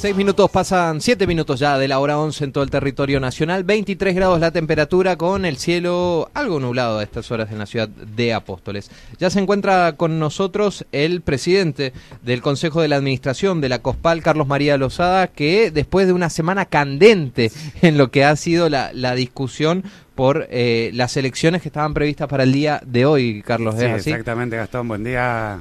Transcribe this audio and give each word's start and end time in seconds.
Seis 0.00 0.16
minutos 0.16 0.50
pasan, 0.50 1.02
siete 1.02 1.26
minutos 1.26 1.60
ya 1.60 1.76
de 1.76 1.86
la 1.86 1.98
hora 1.98 2.18
11 2.18 2.44
en 2.44 2.52
todo 2.52 2.64
el 2.64 2.70
territorio 2.70 3.20
nacional, 3.20 3.64
23 3.64 4.14
grados 4.14 4.40
la 4.40 4.50
temperatura 4.50 5.16
con 5.16 5.44
el 5.44 5.58
cielo 5.58 6.30
algo 6.32 6.58
nublado 6.58 7.00
a 7.00 7.02
estas 7.02 7.30
horas 7.30 7.52
en 7.52 7.58
la 7.58 7.66
ciudad 7.66 7.86
de 7.86 8.32
Apóstoles. 8.32 8.90
Ya 9.18 9.28
se 9.28 9.40
encuentra 9.40 9.96
con 9.98 10.18
nosotros 10.18 10.86
el 10.92 11.20
presidente 11.20 11.92
del 12.22 12.40
Consejo 12.40 12.80
de 12.80 12.88
la 12.88 12.96
Administración 12.96 13.60
de 13.60 13.68
la 13.68 13.80
COSPAL, 13.80 14.22
Carlos 14.22 14.46
María 14.46 14.78
Lozada, 14.78 15.26
que 15.26 15.70
después 15.70 16.06
de 16.06 16.14
una 16.14 16.30
semana 16.30 16.64
candente 16.64 17.52
en 17.82 17.98
lo 17.98 18.10
que 18.10 18.24
ha 18.24 18.34
sido 18.36 18.70
la, 18.70 19.14
discusión 19.14 19.84
por 20.14 20.46
eh, 20.48 20.92
las 20.94 21.18
elecciones 21.18 21.60
que 21.60 21.68
estaban 21.68 21.92
previstas 21.92 22.26
para 22.26 22.44
el 22.44 22.52
día 22.52 22.80
de 22.86 23.04
hoy, 23.04 23.42
Carlos. 23.42 23.74
Sí, 23.78 23.84
exactamente, 23.84 24.56
Gastón. 24.56 24.88
Buen 24.88 25.04
día 25.04 25.60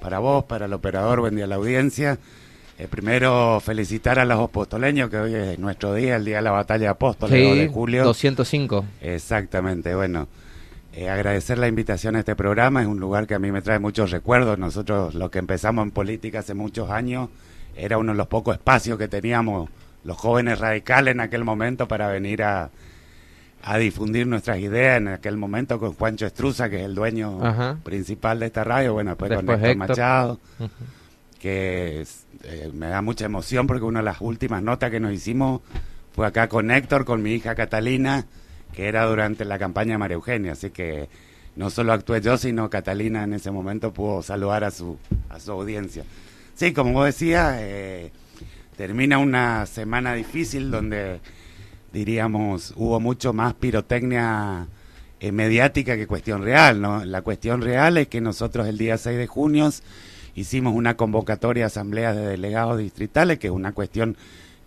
para 0.00 0.18
vos, 0.18 0.46
para 0.46 0.64
el 0.64 0.72
operador, 0.72 1.20
buen 1.20 1.36
día 1.36 1.44
a 1.44 1.48
la 1.48 1.56
audiencia. 1.56 2.18
Eh, 2.76 2.88
primero, 2.88 3.60
felicitar 3.60 4.18
a 4.18 4.24
los 4.24 4.40
apostoleños, 4.40 5.08
que 5.08 5.16
hoy 5.16 5.34
es 5.34 5.58
nuestro 5.58 5.94
día, 5.94 6.16
el 6.16 6.24
día 6.24 6.36
de 6.36 6.42
la 6.42 6.50
batalla 6.50 6.80
de 6.80 6.88
apóstoles 6.88 7.56
de 7.56 7.68
julio. 7.68 8.04
205. 8.04 8.84
Exactamente, 9.00 9.94
bueno. 9.94 10.26
Eh, 10.92 11.08
agradecer 11.08 11.58
la 11.58 11.66
invitación 11.66 12.14
a 12.14 12.20
este 12.20 12.36
programa, 12.36 12.80
es 12.80 12.86
un 12.86 13.00
lugar 13.00 13.26
que 13.26 13.34
a 13.34 13.38
mí 13.40 13.50
me 13.50 13.62
trae 13.62 13.78
muchos 13.78 14.10
recuerdos. 14.10 14.58
Nosotros, 14.58 15.14
lo 15.14 15.30
que 15.30 15.40
empezamos 15.40 15.84
en 15.84 15.90
política 15.90 16.40
hace 16.40 16.54
muchos 16.54 16.90
años, 16.90 17.28
era 17.76 17.98
uno 17.98 18.12
de 18.12 18.18
los 18.18 18.28
pocos 18.28 18.54
espacios 18.54 18.98
que 18.98 19.08
teníamos 19.08 19.68
los 20.04 20.16
jóvenes 20.16 20.58
radicales 20.58 21.12
en 21.12 21.20
aquel 21.20 21.44
momento 21.44 21.88
para 21.88 22.08
venir 22.08 22.42
a, 22.42 22.70
a 23.62 23.78
difundir 23.78 24.26
nuestras 24.26 24.58
ideas 24.58 24.98
en 24.98 25.08
aquel 25.08 25.36
momento 25.36 25.80
con 25.80 25.94
Juancho 25.94 26.26
Estruza, 26.26 26.68
que 26.68 26.76
es 26.76 26.84
el 26.84 26.94
dueño 26.94 27.78
principal 27.82 28.38
de 28.38 28.46
esta 28.46 28.62
radio, 28.62 28.92
bueno, 28.92 29.10
después, 29.12 29.32
con 29.32 29.50
Héctor, 29.50 29.76
Machado 29.76 30.40
que 31.44 32.06
eh, 32.44 32.70
me 32.72 32.86
da 32.86 33.02
mucha 33.02 33.26
emoción 33.26 33.66
porque 33.66 33.84
una 33.84 33.98
de 33.98 34.06
las 34.06 34.22
últimas 34.22 34.62
notas 34.62 34.90
que 34.90 34.98
nos 34.98 35.12
hicimos 35.12 35.60
fue 36.14 36.26
acá 36.26 36.48
con 36.48 36.70
Héctor, 36.70 37.04
con 37.04 37.22
mi 37.22 37.32
hija 37.34 37.54
Catalina, 37.54 38.24
que 38.72 38.88
era 38.88 39.04
durante 39.04 39.44
la 39.44 39.58
campaña 39.58 39.92
de 39.92 39.98
María 39.98 40.14
Eugenia, 40.14 40.52
así 40.52 40.70
que 40.70 41.10
no 41.54 41.68
solo 41.68 41.92
actué 41.92 42.22
yo, 42.22 42.38
sino 42.38 42.70
Catalina 42.70 43.24
en 43.24 43.34
ese 43.34 43.50
momento 43.50 43.92
pudo 43.92 44.22
saludar 44.22 44.64
a 44.64 44.70
su, 44.70 44.96
a 45.28 45.38
su 45.38 45.52
audiencia. 45.52 46.04
Sí, 46.54 46.72
como 46.72 46.94
vos 46.94 47.04
decías, 47.04 47.56
eh, 47.58 48.10
termina 48.78 49.18
una 49.18 49.66
semana 49.66 50.14
difícil 50.14 50.70
donde, 50.70 51.20
diríamos, 51.92 52.72
hubo 52.74 53.00
mucho 53.00 53.34
más 53.34 53.52
pirotecnia 53.52 54.66
eh, 55.20 55.30
mediática 55.30 55.94
que 55.94 56.06
cuestión 56.06 56.42
real, 56.42 56.80
¿no? 56.80 57.04
La 57.04 57.20
cuestión 57.20 57.60
real 57.60 57.98
es 57.98 58.08
que 58.08 58.22
nosotros 58.22 58.66
el 58.66 58.78
día 58.78 58.96
6 58.96 59.18
de 59.18 59.26
junio 59.26 59.70
hicimos 60.34 60.74
una 60.74 60.96
convocatoria 60.96 61.64
a 61.64 61.66
asambleas 61.68 62.16
de 62.16 62.26
delegados 62.26 62.78
distritales, 62.78 63.38
que 63.38 63.48
es 63.48 63.52
una 63.52 63.72
cuestión 63.72 64.16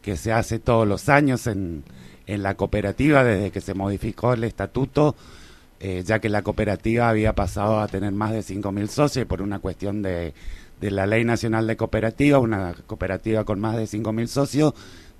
que 0.01 0.17
se 0.17 0.31
hace 0.31 0.59
todos 0.59 0.87
los 0.87 1.09
años 1.09 1.47
en, 1.47 1.83
en 2.27 2.43
la 2.43 2.55
cooperativa 2.55 3.23
desde 3.23 3.51
que 3.51 3.61
se 3.61 3.73
modificó 3.73 4.33
el 4.33 4.43
estatuto, 4.43 5.15
eh, 5.79 6.03
ya 6.05 6.19
que 6.19 6.29
la 6.29 6.41
cooperativa 6.41 7.09
había 7.09 7.33
pasado 7.33 7.79
a 7.79 7.88
tener 7.88 8.11
más 8.11 8.31
de 8.31 8.39
5.000 8.39 8.88
socios 8.88 9.23
y 9.23 9.25
por 9.25 9.41
una 9.41 9.59
cuestión 9.59 10.01
de, 10.01 10.33
de 10.81 10.91
la 10.91 11.05
Ley 11.05 11.23
Nacional 11.23 11.67
de 11.67 11.77
Cooperativa, 11.77 12.39
una 12.39 12.73
cooperativa 12.85 13.43
con 13.43 13.59
más 13.59 13.75
de 13.75 13.83
5.000 13.83 14.27
socios 14.27 14.73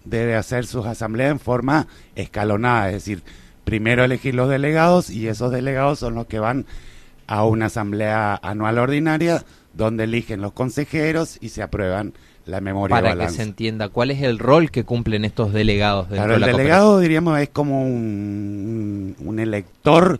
debe 0.03 0.35
hacer 0.35 0.65
sus 0.65 0.85
asambleas 0.85 1.31
en 1.31 1.39
forma 1.39 1.87
escalonada, 2.15 2.87
es 2.87 2.93
decir, 2.93 3.23
primero 3.63 4.03
elegir 4.03 4.35
los 4.35 4.49
delegados 4.49 5.09
y 5.09 5.27
esos 5.27 5.52
delegados 5.52 5.99
son 5.99 6.15
los 6.15 6.27
que 6.27 6.39
van 6.39 6.65
a 7.27 7.43
una 7.43 7.65
asamblea 7.65 8.39
anual 8.41 8.77
ordinaria 8.77 9.43
donde 9.77 10.05
eligen 10.05 10.42
los 10.42 10.52
consejeros 10.52 11.38
y 11.39 11.49
se 11.49 11.61
aprueban 11.61 12.14
la 12.45 12.61
memoria 12.61 12.95
Para 12.95 13.17
que 13.17 13.30
se 13.30 13.43
entienda, 13.43 13.89
¿cuál 13.89 14.11
es 14.11 14.21
el 14.23 14.39
rol 14.39 14.71
que 14.71 14.83
cumplen 14.83 15.26
estos 15.26 15.54
delegados 15.54 16.10
dentro 16.10 16.36
el 16.36 16.42
delegado, 16.42 16.99
diríamos, 16.99 17.39
es 17.39 17.49
como 17.49 17.83
un, 17.83 19.16
un 19.20 19.39
elector, 19.39 20.20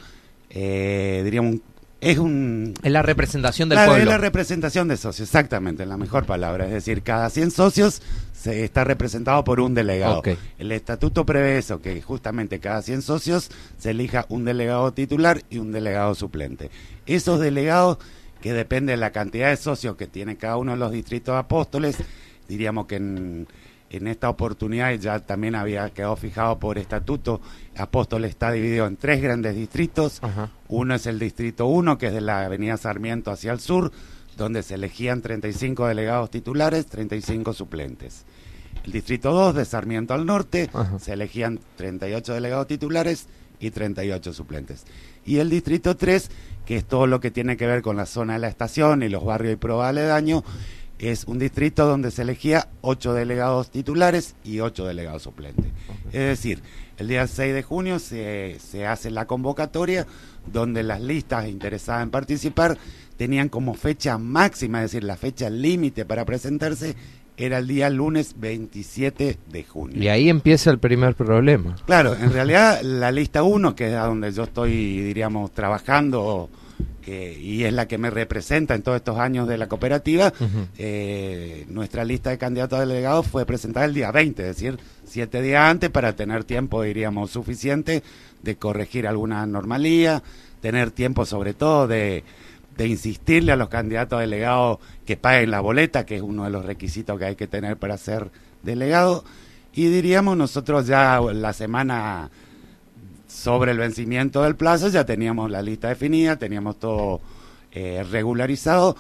eh, 0.50 1.22
diríamos, 1.24 1.56
es 2.00 2.18
un... 2.20 2.74
Es 2.84 2.92
la 2.92 3.02
representación 3.02 3.70
del 3.70 3.80
pueblo. 3.80 4.04
Es 4.04 4.06
la 4.06 4.18
representación 4.18 4.88
de 4.88 4.98
socios, 4.98 5.28
exactamente, 5.28 5.86
la 5.86 5.98
mejor 5.98 6.26
palabra. 6.26 6.66
Es 6.66 6.72
decir, 6.72 7.02
cada 7.02 7.30
100 7.30 7.52
socios 7.52 8.02
se 8.34 8.64
está 8.64 8.84
representado 8.84 9.44
por 9.44 9.60
un 9.60 9.74
delegado. 9.74 10.22
El 10.60 10.72
estatuto 10.72 11.26
prevé 11.26 11.58
eso, 11.58 11.82
que 11.82 12.02
justamente 12.02 12.60
cada 12.60 12.82
100 12.82 13.02
socios 13.02 13.50
se 13.80 13.92
elija 13.92 14.26
un 14.30 14.46
delegado 14.46 14.92
titular 14.94 15.42
y 15.50 15.58
un 15.58 15.72
delegado 15.72 16.14
suplente. 16.14 16.70
Esos 17.08 17.40
delegados 17.40 17.98
que 18.42 18.54
depende 18.54 18.92
de 18.92 18.98
la 18.98 19.12
cantidad 19.12 19.50
de 19.50 19.58
socios 19.58 19.96
que 19.96 20.08
tiene 20.08 20.38
cada 20.38 20.58
uno 20.58 20.72
de 20.72 20.78
los 20.78 20.92
distritos 20.92 21.36
apóstoles. 21.36 21.98
Diríamos 22.48 22.88
que 22.88 22.96
en, 22.96 23.48
esta 23.90 24.30
oportunidad 24.30 24.94
ya 24.96 25.20
también 25.20 25.56
había 25.56 25.90
quedado 25.92 26.16
fijado 26.16 26.60
por 26.60 26.78
estatuto, 26.78 27.42
Apóstoles 27.78 28.32
está 28.32 28.52
dividido 28.52 28.88
en 28.88 28.98
tres 28.98 29.22
grandes 29.22 29.56
distritos. 29.56 30.22
Uno 30.68 30.96
es 30.96 31.06
el 31.06 31.20
distrito 31.20 31.68
1, 31.68 31.98
que 31.98 32.08
es 32.08 32.14
de 32.14 32.22
la 32.22 32.46
avenida 32.46 32.76
Sarmiento 32.78 33.32
hacia 33.32 33.52
el 33.52 33.60
sur, 33.60 33.92
donde 34.36 34.64
se 34.64 34.76
elegían 34.76 35.22
35 35.22 35.88
delegados 35.88 36.32
titulares, 36.32 36.88
35 36.88 37.54
suplentes. 37.54 38.26
El 38.84 38.94
distrito 38.94 39.32
2, 39.32 39.56
de 39.56 39.66
Sarmiento 39.66 40.14
al 40.14 40.26
norte, 40.26 40.70
se 41.00 41.14
elegían 41.14 41.60
38 41.76 42.34
delegados 42.34 42.68
titulares 42.68 43.28
y 43.60 43.72
38 43.72 44.34
suplentes. 44.34 44.86
Y 45.26 45.38
el 45.40 45.50
distrito 45.50 45.98
3, 45.98 46.30
que 46.68 46.76
es 46.76 46.86
todo 46.86 47.08
lo 47.08 47.22
que 47.22 47.32
tiene 47.32 47.56
que 47.56 47.66
ver 47.66 47.82
con 47.82 47.96
la 47.96 48.06
zona 48.06 48.34
de 48.34 48.40
la 48.40 48.50
estación 48.50 49.02
y 49.02 49.08
los 49.08 49.24
barrios 49.24 49.54
y 49.54 49.56
pruebas 49.56 49.90
aledaños, 49.90 50.44
es 51.00 51.24
un 51.24 51.40
distrito 51.40 51.88
donde 51.88 52.12
se 52.12 52.24
elegía 52.24 52.68
ocho 52.82 53.14
delegados 53.14 53.72
titulares 53.72 54.36
y 54.44 54.60
ocho 54.60 54.86
delegados 54.86 55.24
suplentes. 55.24 55.66
Es 56.08 56.28
decir, 56.28 56.62
el 56.98 57.08
día 57.08 57.26
6 57.26 57.54
de 57.54 57.64
junio 57.64 58.00
se, 58.00 58.58
se 58.60 58.86
hace 58.86 59.12
la 59.12 59.26
convocatoria 59.28 60.06
donde 60.52 60.84
las 60.84 61.00
listas 61.00 61.48
interesadas 61.48 62.04
en 62.04 62.10
participar 62.10 62.78
tenían 63.16 63.48
como 63.48 63.74
fecha 63.74 64.18
máxima, 64.18 64.84
es 64.84 64.92
decir, 64.92 65.06
la 65.06 65.16
fecha 65.16 65.50
límite 65.50 66.04
para 66.04 66.26
presentarse 66.26 66.96
era 67.38 67.60
el 67.60 67.68
día 67.68 67.90
lunes 67.90 68.36
27 68.38 69.38
de 69.48 69.64
junio. 69.64 70.02
Y 70.02 70.08
ahí 70.08 70.28
empieza 70.28 70.72
el 70.72 70.80
primer 70.80 71.16
problema. 71.16 71.76
Claro, 71.86 72.16
en 72.16 72.34
realidad 72.34 72.82
la 72.82 73.12
lista 73.12 73.44
1, 73.44 73.76
que 73.76 73.90
es 73.90 73.94
a 73.94 74.06
donde 74.06 74.32
yo 74.32 74.44
estoy, 74.44 75.02
diríamos, 75.02 75.52
trabajando 75.52 76.50
y 77.08 77.64
es 77.64 77.74
la 77.74 77.88
que 77.88 77.98
me 77.98 78.10
representa 78.10 78.76
en 78.76 78.82
todos 78.82 78.98
estos 78.98 79.18
años 79.18 79.48
de 79.48 79.58
la 79.58 79.68
cooperativa, 79.68 80.34
eh, 80.78 81.66
nuestra 81.70 82.04
lista 82.04 82.32
de 82.32 82.38
candidatos 82.38 82.78
a 82.78 82.86
delegados 82.86 83.28
fue 83.28 83.46
presentada 83.46 83.86
el 83.86 83.94
día 83.94 84.12
20, 84.12 84.42
es 84.42 84.56
decir, 84.56 84.78
siete 85.06 85.42
días 85.42 85.70
antes 85.70 85.90
para 85.90 86.16
tener 86.16 86.44
tiempo, 86.44 86.82
diríamos, 86.82 87.32
suficiente 87.32 88.04
de 88.44 88.56
corregir 88.58 89.08
alguna 89.08 89.46
normalía, 89.46 90.22
tener 90.62 90.92
tiempo 90.92 91.26
sobre 91.26 91.54
todo 91.54 91.88
de 91.88 92.24
de 92.78 92.88
insistirle 92.88 93.52
a 93.52 93.56
los 93.56 93.70
candidatos 93.70 94.18
a 94.18 94.22
delegados 94.22 94.80
que 95.06 95.18
paguen 95.18 95.52
la 95.52 95.60
boleta, 95.60 96.06
que 96.06 96.18
es 96.18 96.22
uno 96.22 96.44
de 96.44 96.52
los 96.52 96.66
requisitos 96.66 97.18
que 97.18 97.26
hay 97.26 97.36
que 97.36 97.48
tener 97.48 97.78
para 97.78 97.98
ser 97.98 98.30
delegado. 98.64 99.24
Y 99.74 99.88
diríamos, 99.88 100.38
nosotros 100.38 100.88
ya 100.88 101.20
la 101.20 101.54
semana 101.54 102.30
sobre 103.28 103.72
el 103.72 103.78
vencimiento 103.78 104.44
del 104.44 104.56
plazo 104.56 104.90
ya 104.90 105.06
teníamos 105.06 105.52
la 105.52 105.62
lista 105.62 105.90
definida, 105.90 106.38
teníamos 106.38 106.80
todo 106.80 107.22
eh, 107.72 108.06
regularizado. 108.10 108.96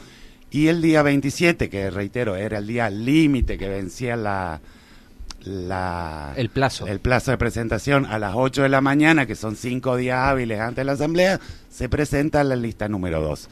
Y 0.49 0.67
el 0.67 0.81
día 0.81 1.01
27, 1.01 1.69
que 1.69 1.89
reitero, 1.89 2.35
era 2.35 2.59
el 2.59 2.67
día 2.67 2.89
límite 2.89 3.57
que 3.57 3.67
vencía 3.67 4.15
la, 4.15 4.61
la, 5.43 6.33
el 6.35 6.49
plazo. 6.49 6.87
El 6.87 6.99
plazo 6.99 7.31
de 7.31 7.37
presentación 7.37 8.05
a 8.05 8.17
las 8.19 8.33
8 8.35 8.63
de 8.63 8.69
la 8.69 8.81
mañana, 8.81 9.25
que 9.25 9.35
son 9.35 9.55
cinco 9.55 9.95
días 9.97 10.19
hábiles 10.19 10.59
antes 10.59 10.77
de 10.77 10.85
la 10.85 10.93
asamblea, 10.93 11.39
se 11.69 11.89
presenta 11.89 12.43
la 12.43 12.55
lista 12.55 12.87
número 12.87 13.21
2. 13.21 13.49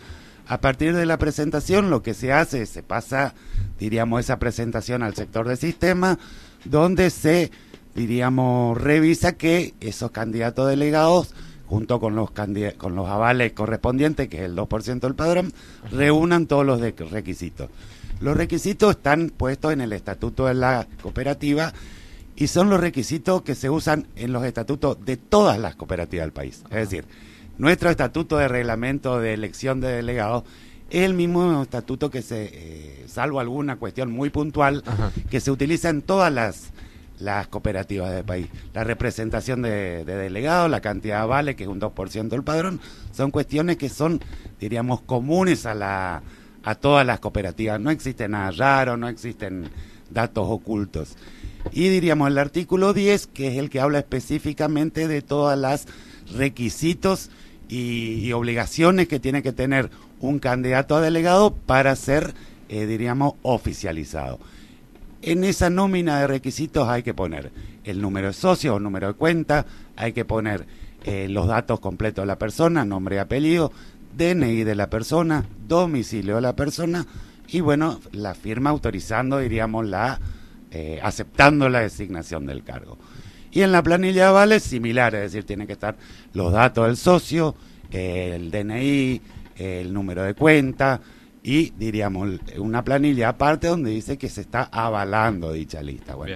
A 0.47 0.61
partir 0.61 0.95
de 0.95 1.05
la 1.05 1.17
presentación, 1.17 1.89
lo 1.89 2.03
que 2.03 2.13
se 2.13 2.31
hace, 2.31 2.65
se 2.65 2.83
pasa, 2.83 3.33
diríamos, 3.79 4.19
esa 4.19 4.37
presentación 4.37 5.01
al 5.01 5.15
sector 5.15 5.47
de 5.47 5.55
sistema, 5.55 6.19
donde 6.65 7.09
se, 7.09 7.51
diríamos, 7.95 8.79
revisa 8.79 9.33
que 9.33 9.73
esos 9.79 10.11
candidatos 10.11 10.69
delegados, 10.69 11.33
junto 11.65 11.99
con 11.99 12.15
los, 12.15 12.29
con 12.77 12.95
los 12.95 13.09
avales 13.09 13.53
correspondientes, 13.53 14.27
que 14.27 14.37
es 14.37 14.43
el 14.43 14.55
2% 14.55 14.99
del 14.99 15.15
padrón, 15.15 15.51
reúnan 15.91 16.45
todos 16.45 16.65
los 16.65 16.79
requisitos. 16.79 17.69
Los 18.19 18.37
requisitos 18.37 18.91
están 18.91 19.31
puestos 19.31 19.73
en 19.73 19.81
el 19.81 19.93
estatuto 19.93 20.45
de 20.45 20.53
la 20.53 20.87
cooperativa 21.01 21.73
y 22.35 22.47
son 22.47 22.69
los 22.69 22.79
requisitos 22.79 23.41
que 23.41 23.55
se 23.55 23.69
usan 23.69 24.07
en 24.15 24.31
los 24.31 24.43
estatutos 24.43 25.03
de 25.03 25.17
todas 25.17 25.57
las 25.59 25.75
cooperativas 25.75 26.25
del 26.25 26.33
país. 26.33 26.63
Es 26.69 26.89
decir, 26.89 27.05
nuestro 27.57 27.89
estatuto 27.89 28.37
de 28.37 28.47
reglamento 28.47 29.19
de 29.19 29.33
elección 29.33 29.81
de 29.81 29.89
delegados 29.89 30.43
es 30.89 31.03
el 31.03 31.13
mismo 31.13 31.63
estatuto 31.63 32.09
que 32.09 32.21
se, 32.21 32.49
eh, 32.51 33.05
salvo 33.07 33.39
alguna 33.39 33.77
cuestión 33.77 34.11
muy 34.11 34.29
puntual, 34.29 34.83
que 35.29 35.39
se 35.39 35.51
utiliza 35.51 35.89
en 35.89 36.03
todas 36.03 36.31
las, 36.31 36.71
las 37.19 37.47
cooperativas 37.47 38.11
del 38.11 38.23
país. 38.23 38.47
La 38.73 38.83
representación 38.83 39.61
de, 39.61 40.05
delegados, 40.05 40.69
la 40.69 40.81
cantidad 40.81 41.21
de 41.21 41.27
vale, 41.27 41.55
que 41.55 41.63
es 41.63 41.69
un 41.69 41.81
2% 41.81 42.29
del 42.29 42.43
padrón, 42.43 42.79
son 43.11 43.31
cuestiones 43.31 43.77
que 43.77 43.89
son, 43.89 44.21
diríamos, 44.59 45.01
comunes 45.01 45.65
a 45.65 45.73
la 45.73 46.21
a 46.63 46.73
todas 46.73 47.05
las 47.05 47.19
cooperativas. 47.19 47.79
No 47.79 47.91
existe 47.91 48.27
nada 48.27 48.49
raro, 48.49 48.97
no 48.97 49.07
existen, 49.07 49.69
datos 50.09 50.45
ocultos. 50.49 51.15
Y 51.71 51.89
diríamos 51.89 52.27
el 52.29 52.37
artículo 52.37 52.93
10, 52.93 53.27
que 53.27 53.49
es 53.49 53.57
el 53.57 53.69
que 53.69 53.79
habla 53.79 53.99
específicamente 53.99 55.07
de 55.07 55.21
todas 55.21 55.57
las 55.57 55.87
requisitos 56.35 57.29
y, 57.69 58.31
obligaciones 58.33 59.07
que 59.07 59.19
tiene 59.19 59.41
que 59.41 59.51
tener 59.51 59.89
un 60.19 60.39
candidato 60.39 60.95
a 60.95 61.01
delegado 61.01 61.53
para 61.53 61.95
ser, 61.95 62.33
eh, 62.69 62.85
diríamos, 62.85 63.33
oficializado. 63.41 64.39
En 65.21 65.43
esa 65.43 65.69
nómina 65.69 66.19
de 66.19 66.27
requisitos 66.27 66.87
hay 66.87 67.03
que 67.03 67.13
poner 67.13 67.51
el 67.83 68.01
número 68.01 68.27
de 68.27 68.33
socio 68.33 68.75
o 68.75 68.79
número 68.79 69.07
de 69.07 69.13
cuenta, 69.13 69.65
hay 69.95 70.13
que 70.13 70.25
poner 70.25 70.65
eh, 71.03 71.27
los 71.29 71.47
datos 71.47 71.79
completos 71.79 72.23
de 72.23 72.27
la 72.27 72.37
persona, 72.37 72.85
nombre 72.85 73.15
y 73.15 73.19
apellido, 73.19 73.71
DNI 74.17 74.63
de 74.63 74.75
la 74.75 74.89
persona, 74.89 75.45
domicilio 75.67 76.35
de 76.35 76.41
la 76.41 76.55
persona 76.55 77.05
y 77.47 77.61
bueno, 77.61 77.99
la 78.11 78.33
firma 78.33 78.69
autorizando, 78.69 79.39
diríamos, 79.39 79.85
la 79.85 80.19
eh, 80.71 80.99
aceptando 81.01 81.69
la 81.69 81.79
designación 81.79 82.45
del 82.45 82.63
cargo. 82.63 82.97
Y 83.55 83.63
en 83.63 83.71
la 83.71 83.81
planilla 83.81 84.23
de 84.23 84.27
avales, 84.27 84.63
similar, 84.63 85.15
es 85.15 85.31
decir, 85.31 85.45
tienen 85.45 85.65
que 85.65 85.73
estar 85.73 85.95
los 86.33 86.51
datos 86.51 86.87
del 86.87 86.97
socio, 86.97 87.55
el 87.89 88.51
DNI, 88.51 89.21
el 89.55 89.93
número 89.93 90.23
de 90.23 90.33
cuenta 90.33 90.99
y, 91.41 91.69
diríamos, 91.77 92.27
una 92.57 92.83
planilla 92.83 93.29
aparte 93.29 93.67
donde 93.67 93.91
dice 93.91 94.17
que 94.17 94.27
se 94.27 94.41
está 94.41 94.63
avalando 94.63 95.53
dicha 95.53 95.81
lista. 95.81 96.15
Bueno, 96.15 96.35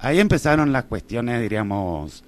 ahí 0.00 0.20
empezaron 0.20 0.70
las 0.70 0.84
cuestiones, 0.84 1.40
diríamos, 1.40 2.24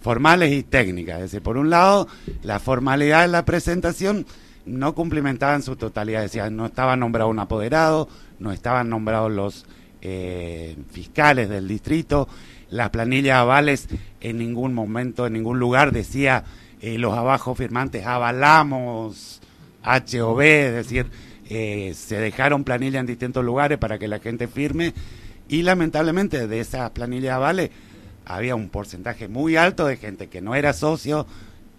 formales 0.00 0.52
y 0.52 0.62
técnicas. 0.62 1.16
Es 1.16 1.22
decir, 1.24 1.42
por 1.42 1.58
un 1.58 1.68
lado, 1.68 2.08
la 2.44 2.58
formalidad 2.58 3.22
de 3.22 3.28
la 3.28 3.44
presentación 3.44 4.24
no 4.64 4.94
cumplimentaba 4.94 5.54
en 5.54 5.62
su 5.62 5.76
totalidad. 5.76 6.22
Decía, 6.22 6.48
no 6.48 6.64
estaba 6.64 6.96
nombrado 6.96 7.28
un 7.28 7.40
apoderado, 7.40 8.08
no 8.38 8.52
estaban 8.52 8.88
nombrados 8.88 9.30
los 9.30 9.66
eh, 10.00 10.76
fiscales 10.92 11.48
del 11.48 11.66
distrito, 11.68 12.28
las 12.70 12.90
planillas 12.90 13.38
avales 13.38 13.88
en 14.20 14.38
ningún 14.38 14.74
momento, 14.74 15.26
en 15.26 15.34
ningún 15.34 15.58
lugar 15.58 15.92
decía 15.92 16.44
eh, 16.80 16.98
los 16.98 17.16
abajo 17.16 17.54
firmantes 17.54 18.04
avalamos 18.06 19.40
HOB, 19.84 20.40
es 20.40 20.72
decir, 20.74 21.06
eh, 21.48 21.94
se 21.94 22.18
dejaron 22.18 22.64
planillas 22.64 23.00
en 23.00 23.06
distintos 23.06 23.44
lugares 23.44 23.78
para 23.78 23.98
que 23.98 24.08
la 24.08 24.18
gente 24.18 24.48
firme 24.48 24.92
y 25.48 25.62
lamentablemente 25.62 26.48
de 26.48 26.60
esas 26.60 26.90
planillas 26.90 27.34
avales 27.34 27.70
había 28.24 28.56
un 28.56 28.68
porcentaje 28.68 29.28
muy 29.28 29.56
alto 29.56 29.86
de 29.86 29.96
gente 29.96 30.28
que 30.28 30.40
no 30.40 30.54
era 30.54 30.72
socio, 30.72 31.26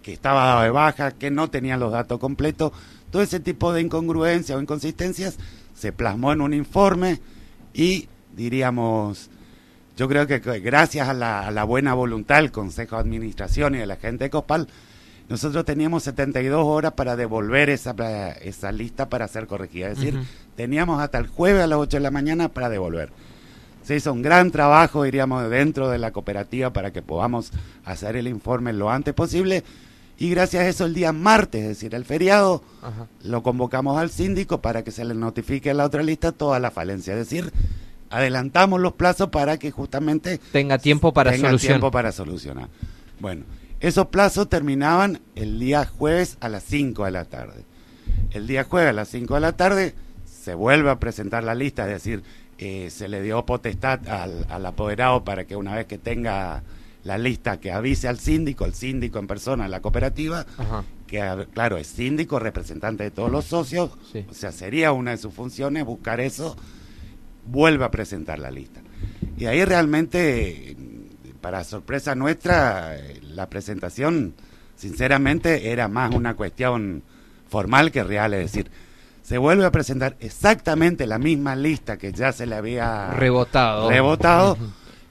que 0.02 0.14
estaba 0.14 0.46
dado 0.46 0.62
de 0.62 0.70
baja, 0.70 1.10
que 1.10 1.30
no 1.30 1.50
tenía 1.50 1.76
los 1.76 1.92
datos 1.92 2.18
completos. 2.18 2.72
Todo 3.10 3.20
ese 3.20 3.40
tipo 3.40 3.72
de 3.72 3.82
incongruencias 3.82 4.56
o 4.56 4.60
inconsistencias 4.60 5.36
se 5.74 5.92
plasmó 5.92 6.32
en 6.32 6.40
un 6.40 6.54
informe 6.54 7.20
y 7.74 8.08
diríamos, 8.34 9.30
yo 9.98 10.08
creo 10.08 10.28
que 10.28 10.38
gracias 10.60 11.08
a 11.08 11.12
la, 11.12 11.64
buena 11.64 11.92
voluntad 11.92 12.36
del 12.36 12.52
Consejo 12.52 12.94
de 12.94 13.02
Administración 13.02 13.74
y 13.74 13.78
de 13.78 13.86
la 13.86 13.96
gente 13.96 14.24
de 14.24 14.30
COPAL, 14.30 14.68
nosotros 15.28 15.64
teníamos 15.64 16.04
72 16.04 16.64
horas 16.64 16.92
para 16.92 17.16
devolver 17.16 17.68
esa, 17.68 17.96
esa 18.40 18.70
lista 18.70 19.08
para 19.08 19.26
ser 19.26 19.48
corregida. 19.48 19.88
Es 19.88 19.98
decir, 19.98 20.16
teníamos 20.54 21.02
hasta 21.02 21.18
el 21.18 21.26
jueves 21.26 21.64
a 21.64 21.66
las 21.66 21.80
8 21.80 21.96
de 21.96 22.00
la 22.00 22.12
mañana 22.12 22.48
para 22.48 22.68
devolver. 22.68 23.10
Se 23.82 23.96
hizo 23.96 24.12
un 24.12 24.22
gran 24.22 24.52
trabajo, 24.52 25.02
diríamos, 25.02 25.50
dentro 25.50 25.90
de 25.90 25.98
la 25.98 26.12
cooperativa 26.12 26.72
para 26.72 26.92
que 26.92 27.02
podamos 27.02 27.50
hacer 27.84 28.14
el 28.14 28.28
informe 28.28 28.72
lo 28.72 28.90
antes 28.90 29.14
posible. 29.14 29.64
Y 30.16 30.30
gracias 30.30 30.62
a 30.62 30.68
eso 30.68 30.84
el 30.84 30.94
día 30.94 31.12
martes, 31.12 31.62
es 31.62 31.68
decir, 31.70 31.96
el 31.96 32.04
feriado, 32.04 32.62
lo 33.24 33.42
convocamos 33.42 33.98
al 33.98 34.10
síndico 34.10 34.60
para 34.60 34.84
que 34.84 34.92
se 34.92 35.04
le 35.04 35.14
notifique 35.14 35.70
a 35.70 35.74
la 35.74 35.84
otra 35.86 36.04
lista 36.04 36.30
toda 36.30 36.60
la 36.60 36.70
falencia. 36.70 37.14
Es 37.14 37.18
decir, 37.18 37.52
adelantamos 38.10 38.80
los 38.80 38.94
plazos 38.94 39.28
para 39.28 39.58
que 39.58 39.70
justamente 39.70 40.38
tenga 40.52 40.78
tiempo 40.78 41.12
para 41.12 41.32
tenga 41.32 41.56
tiempo 41.56 41.90
para 41.90 42.12
solucionar. 42.12 42.68
Bueno, 43.20 43.44
esos 43.80 44.06
plazos 44.06 44.48
terminaban 44.48 45.20
el 45.34 45.58
día 45.58 45.84
jueves 45.84 46.36
a 46.40 46.48
las 46.48 46.64
5 46.64 47.04
de 47.04 47.10
la 47.10 47.24
tarde. 47.24 47.64
El 48.30 48.46
día 48.46 48.64
jueves 48.64 48.90
a 48.90 48.92
las 48.92 49.08
5 49.08 49.34
de 49.34 49.40
la 49.40 49.52
tarde 49.52 49.94
se 50.24 50.54
vuelve 50.54 50.90
a 50.90 50.98
presentar 50.98 51.44
la 51.44 51.54
lista, 51.54 51.84
es 51.84 51.90
decir, 51.90 52.22
eh, 52.58 52.90
se 52.90 53.08
le 53.08 53.22
dio 53.22 53.44
potestad 53.46 54.00
al, 54.08 54.66
apoderado 54.66 55.24
para 55.24 55.44
que 55.44 55.56
una 55.56 55.74
vez 55.74 55.86
que 55.86 55.98
tenga 55.98 56.62
la 57.04 57.18
lista 57.18 57.60
que 57.60 57.70
avise 57.70 58.08
al 58.08 58.18
síndico, 58.18 58.64
el 58.64 58.74
síndico 58.74 59.18
en 59.18 59.26
persona, 59.26 59.68
la 59.68 59.80
cooperativa, 59.80 60.44
que 61.06 61.46
claro, 61.54 61.76
es 61.76 61.86
síndico, 61.86 62.38
representante 62.38 63.04
de 63.04 63.10
todos 63.10 63.30
los 63.30 63.44
socios, 63.44 63.92
o 64.28 64.34
sea, 64.34 64.50
sería 64.50 64.92
una 64.92 65.12
de 65.12 65.18
sus 65.18 65.32
funciones 65.32 65.84
buscar 65.84 66.20
eso 66.20 66.56
vuelve 67.50 67.84
a 67.84 67.90
presentar 67.90 68.38
la 68.38 68.50
lista. 68.50 68.80
Y 69.36 69.46
ahí 69.46 69.64
realmente, 69.64 70.76
para 71.40 71.64
sorpresa 71.64 72.14
nuestra, 72.14 72.96
la 73.22 73.48
presentación, 73.48 74.34
sinceramente, 74.76 75.70
era 75.70 75.88
más 75.88 76.14
una 76.14 76.34
cuestión 76.34 77.02
formal 77.48 77.90
que 77.90 78.04
real, 78.04 78.34
es 78.34 78.52
decir, 78.52 78.70
se 79.22 79.38
vuelve 79.38 79.64
a 79.64 79.70
presentar 79.70 80.16
exactamente 80.20 81.06
la 81.06 81.18
misma 81.18 81.54
lista 81.54 81.98
que 81.98 82.12
ya 82.12 82.32
se 82.32 82.46
le 82.46 82.54
había 82.54 83.10
rebotado, 83.10 83.90
rebotado 83.90 84.56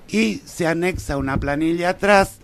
y 0.07 0.41
se 0.45 0.65
anexa 0.65 1.17
una 1.17 1.37
planilla 1.37 1.89
atrás 1.89 2.39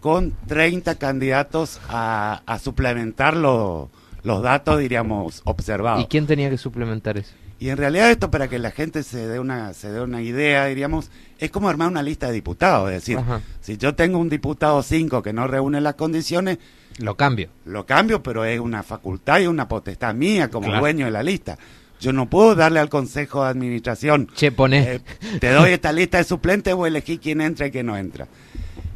con 0.00 0.32
30 0.46 0.94
candidatos 0.96 1.80
a, 1.88 2.42
a 2.46 2.58
suplementar 2.60 3.36
los 3.36 3.90
datos, 4.24 4.78
diríamos, 4.78 5.42
observados. 5.44 6.04
¿Y 6.04 6.06
quién 6.06 6.26
tenía 6.28 6.48
que 6.48 6.58
suplementar 6.58 7.18
eso? 7.18 7.32
Y 7.58 7.70
en 7.70 7.78
realidad 7.78 8.10
esto 8.10 8.30
para 8.30 8.48
que 8.48 8.58
la 8.58 8.70
gente 8.70 9.02
se 9.02 9.26
dé 9.26 9.38
una 9.38 9.72
se 9.72 9.90
dé 9.90 10.00
una 10.00 10.20
idea, 10.20 10.66
diríamos, 10.66 11.10
es 11.38 11.50
como 11.50 11.68
armar 11.68 11.88
una 11.88 12.02
lista 12.02 12.26
de 12.26 12.34
diputados, 12.34 12.90
es 12.90 12.96
decir, 12.96 13.18
si 13.60 13.78
yo 13.78 13.94
tengo 13.94 14.18
un 14.18 14.28
diputado 14.28 14.82
5 14.82 15.22
que 15.22 15.32
no 15.32 15.46
reúne 15.46 15.80
las 15.80 15.94
condiciones, 15.94 16.58
lo 16.98 17.16
cambio. 17.16 17.48
Lo 17.64 17.84
cambio, 17.86 18.22
pero 18.22 18.44
es 18.44 18.58
una 18.60 18.82
facultad 18.82 19.40
y 19.40 19.46
una 19.46 19.68
potestad 19.68 20.14
mía 20.14 20.48
como 20.50 20.72
dueño 20.72 21.06
de 21.06 21.12
la 21.12 21.22
lista. 21.22 21.58
Yo 22.00 22.12
no 22.12 22.28
puedo 22.28 22.54
darle 22.54 22.80
al 22.80 22.88
Consejo 22.88 23.42
de 23.44 23.50
Administración, 23.50 24.28
che, 24.34 24.52
pone. 24.52 24.94
Eh, 24.94 25.00
te 25.40 25.50
doy 25.50 25.72
esta 25.72 25.92
lista 25.92 26.18
de 26.18 26.24
suplentes 26.24 26.74
o 26.74 26.86
elegí 26.86 27.18
quién 27.18 27.40
entra 27.40 27.66
y 27.66 27.70
quién 27.70 27.86
no 27.86 27.96
entra. 27.96 28.28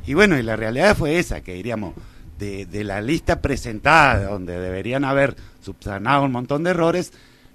Y 0.07 0.15
bueno, 0.15 0.39
y 0.39 0.43
la 0.43 0.57
realidad 0.57 0.97
fue 0.97 1.19
esa, 1.19 1.41
que 1.41 1.55
diríamos, 1.55 1.95
de, 2.39 2.67
de 2.67 2.85
la 2.85 3.01
lista 3.01 3.41
presentada, 3.41 4.29
donde 4.29 4.59
deberían 4.59 5.05
haber 5.05 5.37
subsanado 5.63 6.25
un 6.25 6.33
montón 6.33 6.63
de 6.65 6.71
errores, 6.71 7.13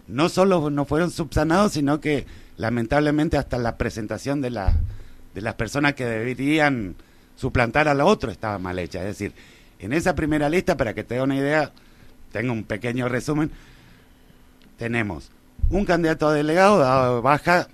no 0.08 0.30
solo 0.30 0.70
no 0.70 0.86
fueron 0.86 1.12
subsanados, 1.12 1.74
sino 1.74 2.00
que 2.00 2.26
lamentablemente 2.58 3.38
hasta 3.38 3.58
la 3.58 3.78
presentación 3.78 4.42
de, 4.42 4.52
la, 4.52 4.74
de 5.34 5.42
las 5.42 5.56
personas 5.56 5.94
que 5.94 6.06
deberían 6.06 6.96
suplantar 7.36 7.88
a 7.88 7.94
la 7.94 8.06
otra 8.06 8.32
estaba 8.32 8.60
mal 8.60 8.80
hecha. 8.80 9.00
Es 9.00 9.08
decir, 9.08 9.34
en 9.80 9.94
esa 9.94 10.16
primera 10.16 10.50
lista, 10.50 10.78
para 10.78 10.94
que 10.94 11.04
te 11.04 11.16
dé 11.16 11.22
una 11.22 11.36
idea, 11.36 11.72
tengo 12.32 12.54
un 12.54 12.64
pequeño 12.64 13.10
resumen, 13.10 13.52
tenemos 14.78 15.32
un 15.70 15.86
candidato 15.86 16.28
a 16.28 16.34
delegado 16.34 16.80
dado 16.80 17.22
baja 17.22 17.68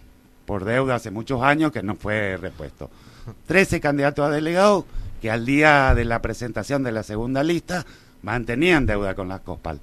por 0.45 0.65
deuda 0.65 0.95
hace 0.95 1.11
muchos 1.11 1.41
años 1.41 1.71
que 1.71 1.83
no 1.83 1.95
fue 1.95 2.37
repuesto. 2.37 2.89
Trece 3.45 3.79
candidatos 3.79 4.25
a 4.25 4.29
delegado 4.29 4.85
que 5.21 5.29
al 5.29 5.45
día 5.45 5.93
de 5.93 6.05
la 6.05 6.21
presentación 6.21 6.83
de 6.83 6.91
la 6.91 7.03
segunda 7.03 7.43
lista 7.43 7.85
mantenían 8.23 8.85
deuda 8.85 9.13
con 9.15 9.27
la 9.27 9.39
COSPAL 9.39 9.79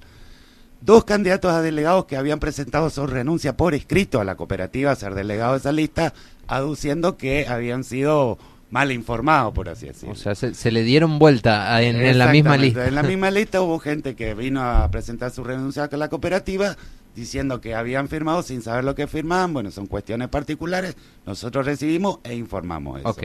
dos 0.81 1.03
candidatos 1.03 1.51
a 1.51 1.61
delegados 1.61 2.05
que 2.05 2.17
habían 2.17 2.39
presentado 2.39 2.89
su 2.89 3.05
renuncia 3.07 3.57
por 3.57 3.73
escrito 3.73 4.19
a 4.19 4.23
la 4.23 4.35
cooperativa 4.35 4.91
a 4.91 4.95
ser 4.95 5.15
delegado 5.15 5.53
de 5.53 5.59
esa 5.59 5.71
lista, 5.71 6.13
aduciendo 6.47 7.17
que 7.17 7.47
habían 7.47 7.83
sido 7.83 8.37
mal 8.71 8.91
informados, 8.91 9.53
por 9.53 9.69
así 9.69 9.87
decirlo. 9.87 10.13
O 10.13 10.15
sea, 10.15 10.35
se, 10.35 10.71
le 10.71 10.83
dieron 10.83 11.19
vuelta 11.19 11.81
en, 11.81 12.17
la 12.17 12.27
misma 12.27 12.57
lista. 12.57 12.87
En 12.87 12.95
la 12.95 13.03
misma 13.03 13.31
lista 13.31 13.61
hubo 13.61 13.79
gente 13.79 14.15
que 14.15 14.33
vino 14.33 14.61
a 14.63 14.89
presentar 14.91 15.31
su 15.31 15.43
renuncia 15.43 15.89
a 15.91 15.97
la 15.97 16.09
cooperativa 16.09 16.77
diciendo 17.15 17.59
que 17.59 17.75
habían 17.75 18.07
firmado 18.07 18.43
sin 18.43 18.61
saber 18.61 18.83
lo 18.83 18.95
que 18.95 19.07
firmaban. 19.07 19.53
Bueno, 19.53 19.71
son 19.71 19.87
cuestiones 19.87 20.29
particulares. 20.29 20.95
Nosotros 21.25 21.65
recibimos 21.65 22.19
e 22.23 22.35
informamos 22.35 23.01
eso. 23.01 23.15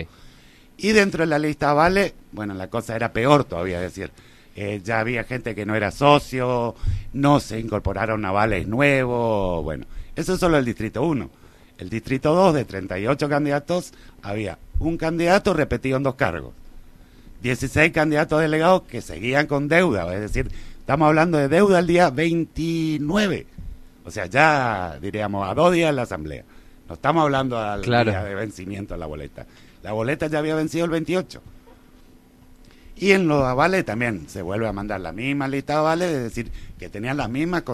Y 0.77 0.91
dentro 0.91 1.21
de 1.21 1.27
la 1.29 1.39
lista 1.39 1.73
Vale, 1.73 2.15
bueno, 2.33 2.55
la 2.55 2.69
cosa 2.69 2.97
era 2.97 3.13
peor 3.13 3.45
todavía, 3.45 3.77
es 3.77 3.95
decir, 3.95 4.11
eh, 4.57 4.81
ya 4.85 5.01
había 5.01 5.25
gente 5.25 5.55
que 5.55 5.67
no 5.67 5.75
era 5.75 5.91
socio, 5.91 6.75
no 7.13 7.41
se 7.41 7.59
incorporaron 7.59 8.21
navales 8.21 8.69
nuevos, 8.69 9.65
bueno, 9.65 9.87
eso 10.17 10.35
es 10.35 10.41
solo 10.41 10.59
el 10.59 10.65
distrito 10.65 11.03
1. 11.03 11.31
El 11.79 11.91
distrito 11.91 12.35
2, 12.35 12.55
de 12.55 12.65
38 12.65 13.29
candidatos, 13.29 13.93
había 14.23 14.59
un 14.79 14.97
candidato 14.97 15.55
repetido 15.55 15.97
en 15.97 16.05
dos 16.05 16.15
cargos. 16.15 16.53
16 17.43 17.93
candidatos 17.93 18.41
delegados 18.41 18.83
que 18.83 19.03
seguían 19.03 19.47
con 19.47 19.69
deuda, 19.69 20.13
es 20.15 20.21
decir, 20.21 20.51
estamos 20.79 21.09
hablando 21.09 21.37
de 21.37 21.49
deuda 21.49 21.81
el 21.81 21.87
día 21.87 22.11
29. 22.11 23.47
O 24.05 24.11
sea, 24.11 24.27
ya 24.27 24.99
diríamos 25.01 25.49
a 25.49 25.55
dos 25.55 25.73
días 25.73 25.91
de 25.91 25.97
la 25.97 26.03
asamblea. 26.03 26.45
No 26.89 26.95
estamos 26.95 27.23
hablando 27.23 27.59
al 27.59 27.83
día 27.83 28.05
de 28.05 28.35
vencimiento 28.35 28.95
de 28.95 29.01
la 29.01 29.07
boleta. 29.07 29.47
La 29.83 29.93
boleta 29.93 30.27
ya 30.29 30.39
había 30.39 30.55
vencido 30.55 30.85
el 30.85 30.91
28. 30.91 31.43
Y 32.97 33.11
en 33.11 33.27
los 33.27 33.43
avales 33.43 33.85
también 33.85 34.29
se 34.29 34.43
vuelve 34.43 34.69
a 34.69 34.73
mandar 34.73 35.01
la 35.01 35.13
misma 35.13 35.49
lista 35.49 35.75
de 35.75 35.79
avales, 35.81 36.11
es 36.11 36.23
decir, 36.23 36.53
que 36.79 36.89
tenían 36.89 37.17
la 37.17 37.29
misma 37.29 37.65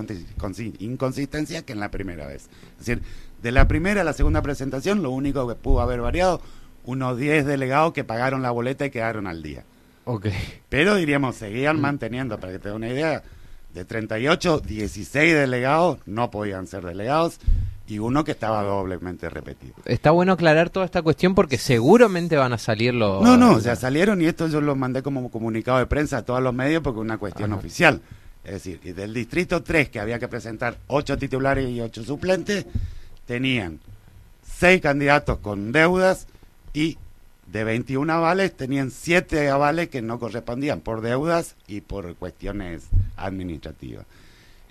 inconsistencia 0.79 1.63
que 1.63 1.73
en 1.73 1.81
la 1.81 1.91
primera 1.91 2.27
vez. 2.27 2.49
Es 2.79 2.87
decir, 2.87 3.03
De 3.43 3.53
la 3.53 3.69
primera 3.69 4.01
a 4.01 4.05
la 4.05 4.13
segunda 4.13 4.43
presentación, 4.43 5.03
lo 5.03 5.11
único 5.11 5.47
que 5.49 5.55
pudo 5.55 5.81
haber 5.81 6.01
variado, 6.01 6.41
unos 6.85 7.19
10 7.19 7.47
delegados 7.47 7.93
que 7.93 8.05
pagaron 8.05 8.43
la 8.43 8.51
boleta 8.51 8.87
y 8.87 8.91
quedaron 8.91 9.27
al 9.27 9.43
día. 9.43 9.65
Ok. 10.05 10.27
Pero 10.69 10.95
diríamos, 10.95 11.37
seguían 11.37 11.81
manteniendo, 11.81 12.39
para 12.41 12.55
que 12.55 12.59
te 12.59 12.71
dé 12.71 12.75
una 12.75 12.89
idea, 12.89 13.23
de 13.75 13.85
38, 13.85 14.61
16 14.61 15.35
delegados 15.35 15.99
no 16.07 16.31
podían 16.31 16.67
ser 16.67 16.85
delegados 16.85 17.39
y 17.91 17.99
uno 17.99 18.25
que 18.25 18.33
estaba 18.33 18.63
doblemente 18.63 19.29
repetido. 19.29 19.75
Está 19.85 20.11
bueno 20.11 20.33
aclarar 20.33 20.71
toda 20.71 20.87
esta 20.87 21.03
cuestión 21.03 21.35
porque 21.35 21.59
seguramente 21.59 22.37
van 22.37 22.53
a 22.53 22.59
salir 22.59 22.95
los... 22.95 23.23
No, 23.23 23.37
no, 23.37 23.59
ya 23.59 23.77
salieron 23.77 24.23
y 24.23 24.27
esto 24.27 24.47
yo 24.49 24.61
lo 24.61 24.77
mandé 24.77 25.03
como 25.03 25.31
comunicado 25.31 25.79
de 25.79 25.87
prensa 25.87 26.19
a 26.19 26.23
todos 26.23 26.43
los 26.43 26.55
medios 26.55 26.83
porque 26.83 27.01
es 27.01 27.05
una 27.05 27.19
cuestión 27.19 27.53
oficial. 27.53 28.01
Es 28.45 28.53
decir, 28.53 28.81
y 28.85 28.93
del 28.93 29.13
distrito 29.13 29.63
3 29.63 29.91
que 29.91 30.01
había 30.01 30.19
que 30.19 30.29
presentar 30.29 30.79
8 30.87 31.19
titulares 31.19 31.69
y 31.69 31.81
8 31.81 32.05
suplentes, 32.05 32.67
tenían 33.27 33.81
6 34.45 34.81
candidatos 34.81 35.39
con 35.39 35.73
deudas 35.73 36.27
y 36.73 36.97
de 37.47 37.65
21 37.65 38.13
avales 38.13 38.57
tenían 38.57 38.91
7 38.91 39.51
avales 39.51 39.89
que 39.89 40.03
no 40.03 40.19
correspondían 40.19 40.81
por 40.81 41.01
deudas 41.01 41.57
y 41.67 41.81
por 41.81 42.15
cuestiones 42.15 42.85
administrativas. 43.17 44.07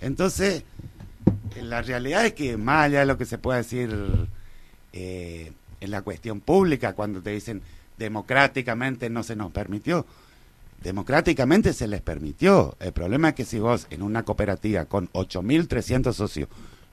Entonces, 0.00 0.64
la 1.62 1.82
realidad 1.82 2.26
es 2.26 2.34
que 2.34 2.56
más 2.56 2.86
allá 2.86 3.00
de 3.00 3.06
lo 3.06 3.18
que 3.18 3.24
se 3.24 3.38
pueda 3.38 3.58
decir 3.58 3.90
eh, 4.92 5.52
en 5.80 5.90
la 5.90 6.02
cuestión 6.02 6.40
pública, 6.40 6.94
cuando 6.94 7.20
te 7.20 7.30
dicen 7.30 7.62
democráticamente 7.98 9.10
no 9.10 9.22
se 9.22 9.36
nos 9.36 9.52
permitió, 9.52 10.06
democráticamente 10.82 11.72
se 11.72 11.86
les 11.86 12.00
permitió. 12.00 12.76
El 12.80 12.92
problema 12.92 13.30
es 13.30 13.34
que 13.34 13.44
si 13.44 13.58
vos 13.58 13.86
en 13.90 14.02
una 14.02 14.22
cooperativa 14.22 14.86
con 14.86 15.08
8.300 15.12 16.12
socios 16.12 16.48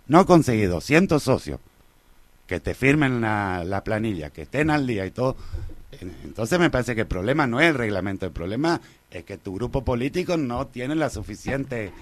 no 0.08 0.26
conseguís 0.26 0.70
200 0.70 1.22
socios 1.22 1.60
que 2.46 2.60
te 2.60 2.74
firmen 2.74 3.22
la, 3.22 3.64
la 3.66 3.84
planilla, 3.84 4.30
que 4.30 4.44
estén 4.44 4.70
al 4.70 4.88
día 4.88 5.06
y 5.06 5.12
todo, 5.12 5.36
entonces 5.91 6.60
me 6.60 6.70
parece 6.70 6.96
que 6.96 7.01
el 7.01 7.08
problema 7.08 7.48
no 7.48 7.62
es 7.62 7.70
el 7.70 7.75
reglamento, 7.75 8.25
el 8.25 8.32
problema 8.32 8.82
es 9.10 9.24
que 9.24 9.38
tu 9.38 9.56
grupo 9.56 9.86
político 9.86 10.36
no 10.36 10.67
tiene 10.67 10.96
la 10.96 11.10
suficiente 11.10 11.94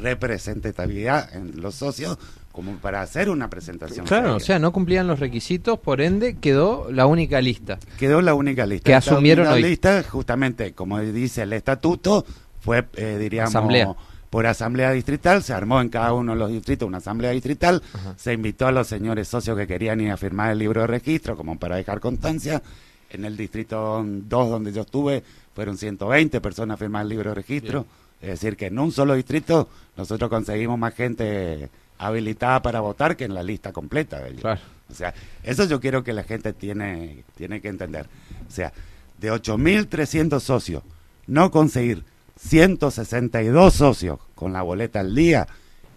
representatividad 0.00 1.34
en 1.34 1.60
los 1.60 1.74
socios 1.74 2.18
como 2.52 2.76
para 2.76 3.02
hacer 3.02 3.28
una 3.28 3.50
presentación. 3.50 4.06
Claro, 4.06 4.36
o 4.36 4.40
sea, 4.40 4.58
no 4.58 4.72
cumplían 4.72 5.06
los 5.06 5.18
requisitos, 5.18 5.78
por 5.78 6.00
ende 6.00 6.36
quedó 6.36 6.90
la 6.90 7.04
única 7.06 7.40
lista. 7.40 7.78
Quedó 7.98 8.22
la 8.22 8.34
única 8.34 8.64
lista. 8.64 8.86
Que 8.86 8.94
asumieron 8.94 9.46
la 9.46 9.56
lista, 9.56 10.02
justamente, 10.04 10.72
como 10.72 11.00
dice 11.00 11.42
el 11.42 11.52
estatuto, 11.52 12.24
fue, 12.60 12.86
eh, 12.94 13.18
diríamos, 13.18 13.96
por 14.30 14.46
asamblea 14.46 14.92
distrital, 14.92 15.42
se 15.42 15.52
armó 15.52 15.80
en 15.80 15.88
cada 15.90 16.12
uno 16.12 16.32
de 16.32 16.38
los 16.38 16.50
distritos 16.50 16.86
una 16.86 16.98
asamblea 16.98 17.32
distrital, 17.32 17.82
se 18.16 18.32
invitó 18.32 18.66
a 18.66 18.72
los 18.72 18.86
señores 18.86 19.28
socios 19.28 19.56
que 19.56 19.66
querían 19.66 20.00
ir 20.00 20.10
a 20.10 20.16
firmar 20.16 20.50
el 20.50 20.58
libro 20.58 20.80
de 20.80 20.86
registro, 20.86 21.36
como 21.36 21.58
para 21.58 21.76
dejar 21.76 22.00
constancia, 22.00 22.62
en 23.10 23.24
el 23.24 23.36
distrito 23.36 24.02
2 24.04 24.50
donde 24.50 24.72
yo 24.72 24.82
estuve 24.82 25.22
fueron 25.54 25.78
120 25.78 26.40
personas 26.40 26.78
firmar 26.78 27.02
el 27.02 27.10
libro 27.10 27.30
de 27.30 27.34
registro. 27.36 27.86
Es 28.20 28.28
decir, 28.40 28.56
que 28.56 28.66
en 28.66 28.78
un 28.78 28.90
solo 28.90 29.14
distrito 29.14 29.68
nosotros 29.96 30.30
conseguimos 30.30 30.78
más 30.78 30.94
gente 30.94 31.70
habilitada 31.98 32.62
para 32.62 32.80
votar 32.80 33.16
que 33.16 33.24
en 33.24 33.34
la 33.34 33.42
lista 33.42 33.72
completa 33.72 34.20
de 34.20 34.30
ellos. 34.30 34.44
O 34.90 34.94
sea, 34.94 35.14
eso 35.42 35.64
yo 35.64 35.80
quiero 35.80 36.02
que 36.04 36.12
la 36.12 36.24
gente 36.24 36.52
tiene, 36.52 37.24
tiene 37.36 37.60
que 37.60 37.68
entender. 37.68 38.06
O 38.48 38.50
sea, 38.50 38.72
de 39.18 39.32
8.300 39.32 40.40
socios, 40.40 40.82
no 41.26 41.50
conseguir 41.50 42.04
162 42.38 43.74
socios 43.74 44.18
con 44.34 44.52
la 44.52 44.62
boleta 44.62 45.00
al 45.00 45.14
día 45.14 45.46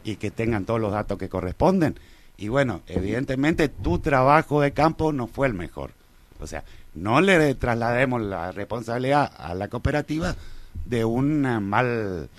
y 0.04 0.16
que 0.16 0.32
tengan 0.32 0.66
todos 0.66 0.80
los 0.80 0.92
datos 0.92 1.18
que 1.18 1.30
corresponden. 1.30 2.00
Y 2.38 2.50
bueno, 2.50 2.82
evidentemente 2.88 3.68
tu 3.68 4.00
trabajo 4.00 4.62
de 4.62 4.72
campo 4.72 5.12
no 5.12 5.28
fue 5.28 5.48
el 5.48 5.54
mejor. 5.54 5.92
O 6.40 6.46
sea, 6.46 6.64
no 6.98 7.22
le 7.22 7.56
traslademos 7.56 8.22
la 8.22 8.52
responsabilidad 8.52 9.32
a 9.38 9.54
la 9.54 9.68
cooperativa 9.68 10.36
de 10.86 11.06
un 11.06 11.42
mal, 11.64 12.30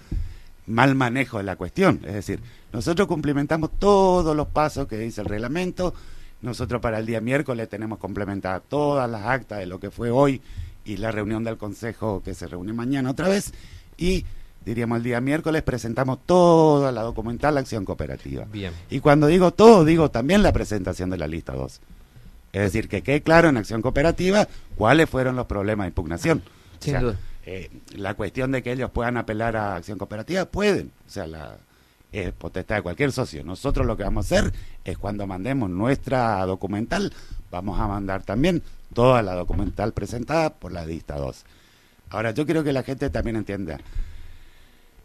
mal 0.67 0.95
manejo 0.95 1.39
de 1.39 1.45
la 1.45 1.57
cuestión. 1.57 2.01
Es 2.05 2.15
decir, 2.15 2.41
nosotros 2.73 3.09
cumplimentamos 3.09 3.71
todos 3.79 4.37
los 4.37 4.49
pasos 4.49 4.89
que 4.89 4.99
dice 4.99 5.21
el 5.21 5.27
reglamento. 5.27 5.95
Nosotros 6.43 6.81
para 6.81 6.99
el 6.99 7.07
día 7.07 7.21
miércoles 7.21 7.69
tenemos 7.69 7.99
complementadas 7.99 8.63
todas 8.69 9.09
las 9.11 9.25
actas 9.27 9.59
de 9.59 9.67
lo 9.67 9.81
que 9.81 9.91
fue 9.91 10.11
hoy 10.11 10.41
y 10.85 10.97
la 10.97 11.11
reunión 11.11 11.45
del 11.45 11.57
Consejo 11.57 12.23
que 12.23 12.35
se 12.35 12.47
reúne 12.47 12.73
mañana 12.73 13.11
otra 13.11 13.29
vez. 13.29 13.53
Y 13.97 14.25
diríamos 14.65 14.99
el 14.99 15.05
día 15.05 15.21
miércoles 15.21 15.63
presentamos 15.63 16.19
toda 16.27 16.93
la 16.93 17.03
documental 17.03 17.59
acción 17.59 17.85
cooperativa. 17.85 18.45
Bien. 18.45 18.73
Y 18.91 19.01
cuando 19.01 19.27
digo 19.27 19.53
todo, 19.53 19.85
digo 19.85 20.11
también 20.11 20.43
la 20.43 20.53
presentación 20.53 21.11
de 21.11 21.19
la 21.19 21.27
lista 21.27 21.53
2. 21.53 21.81
Es 22.53 22.63
decir, 22.63 22.89
que 22.89 23.03
quede 23.03 23.23
claro 23.23 23.49
en 23.49 23.57
acción 23.57 23.83
cooperativa 23.83 24.49
cuáles 24.77 25.09
fueron 25.09 25.37
los 25.37 25.47
problemas 25.47 25.85
de 25.85 25.89
impugnación. 25.89 26.43
Sin 26.81 26.99
duda. 27.01 27.17
Eh, 27.45 27.71
la 27.95 28.15
cuestión 28.15 28.53
de 28.53 28.63
que 28.63 28.73
ellos 28.73 28.91
puedan 28.91 29.17
apelar 29.17 29.57
a 29.57 29.77
acción 29.77 29.99
cooperativa, 29.99 30.45
pueden. 30.45 30.93
O 31.07 31.11
sea, 31.11 31.27
la 31.27 31.59
es 32.13 32.33
potestad 32.33 32.77
de 32.77 32.83
cualquier 32.83 33.13
socio. 33.13 33.45
Nosotros 33.45 33.87
lo 33.87 33.97
que 33.97 34.03
vamos 34.03 34.31
a 34.31 34.37
hacer 34.37 34.53
es 34.85 34.99
cuando 34.99 35.27
mandemos 35.27 35.69
nuestra 35.71 36.45
documental, 36.47 37.13
vamos 37.51 37.79
a 37.79 37.87
mandar 37.87 38.23
también 38.23 38.63
toda 38.95 39.23
la 39.23 39.35
documental 39.35 39.93
presentada 39.93 40.55
por 40.55 40.73
la 40.73 40.85
lista 40.85 41.17
2. 41.17 41.45
Ahora, 42.11 42.31
yo 42.31 42.47
quiero 42.47 42.65
que 42.65 42.73
la 42.73 42.83
gente 42.83 43.11
también 43.11 43.37
entienda. 43.37 43.79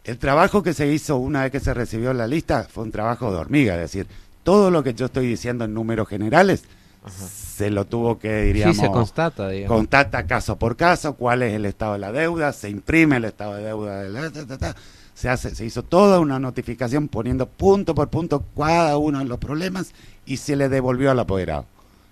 El 0.06 0.18
trabajo 0.18 0.64
que 0.64 0.74
se 0.74 0.88
hizo 0.88 1.18
una 1.18 1.44
vez 1.44 1.52
que 1.52 1.60
se 1.60 1.74
recibió 1.74 2.14
la 2.14 2.28
lista 2.28 2.68
fue 2.70 2.84
un 2.84 2.92
trabajo 2.92 3.32
de 3.32 3.38
hormiga, 3.38 3.76
es 3.76 3.82
decir, 3.82 4.08
todo 4.44 4.70
lo 4.70 4.84
que 4.84 4.94
yo 4.94 5.06
estoy 5.06 5.28
diciendo 5.28 5.66
en 5.66 5.74
números 5.74 6.08
generales 6.08 6.66
se 7.10 7.70
lo 7.70 7.86
tuvo 7.86 8.18
que, 8.18 8.44
diríamos, 8.44 8.78
se 8.78 8.88
constata, 8.88 9.50
constata 9.68 10.26
caso 10.26 10.58
por 10.58 10.76
caso, 10.76 11.16
cuál 11.16 11.44
es 11.44 11.54
el 11.54 11.66
estado 11.66 11.94
de 11.94 12.00
la 12.00 12.12
deuda, 12.12 12.54
se 12.54 12.70
imprime 12.70 13.18
el 13.18 13.26
estado 13.26 13.56
de 13.56 13.64
deuda, 13.64 14.02
de 14.04 14.10
la, 14.10 14.76
se, 15.14 15.30
hace, 15.30 15.54
se 15.54 15.66
hizo 15.66 15.84
toda 15.84 16.20
una 16.20 16.40
notificación 16.40 17.08
poniendo 17.08 17.48
punto 17.48 17.94
por 17.94 18.10
punto 18.10 18.46
cada 18.58 18.98
uno 18.98 19.20
de 19.20 19.26
los 19.26 19.38
problemas 19.38 19.94
y 20.26 20.38
se 20.38 20.56
le 20.56 20.70
devolvió 20.70 21.12
al 21.12 21.20
apoderado. 21.20 21.66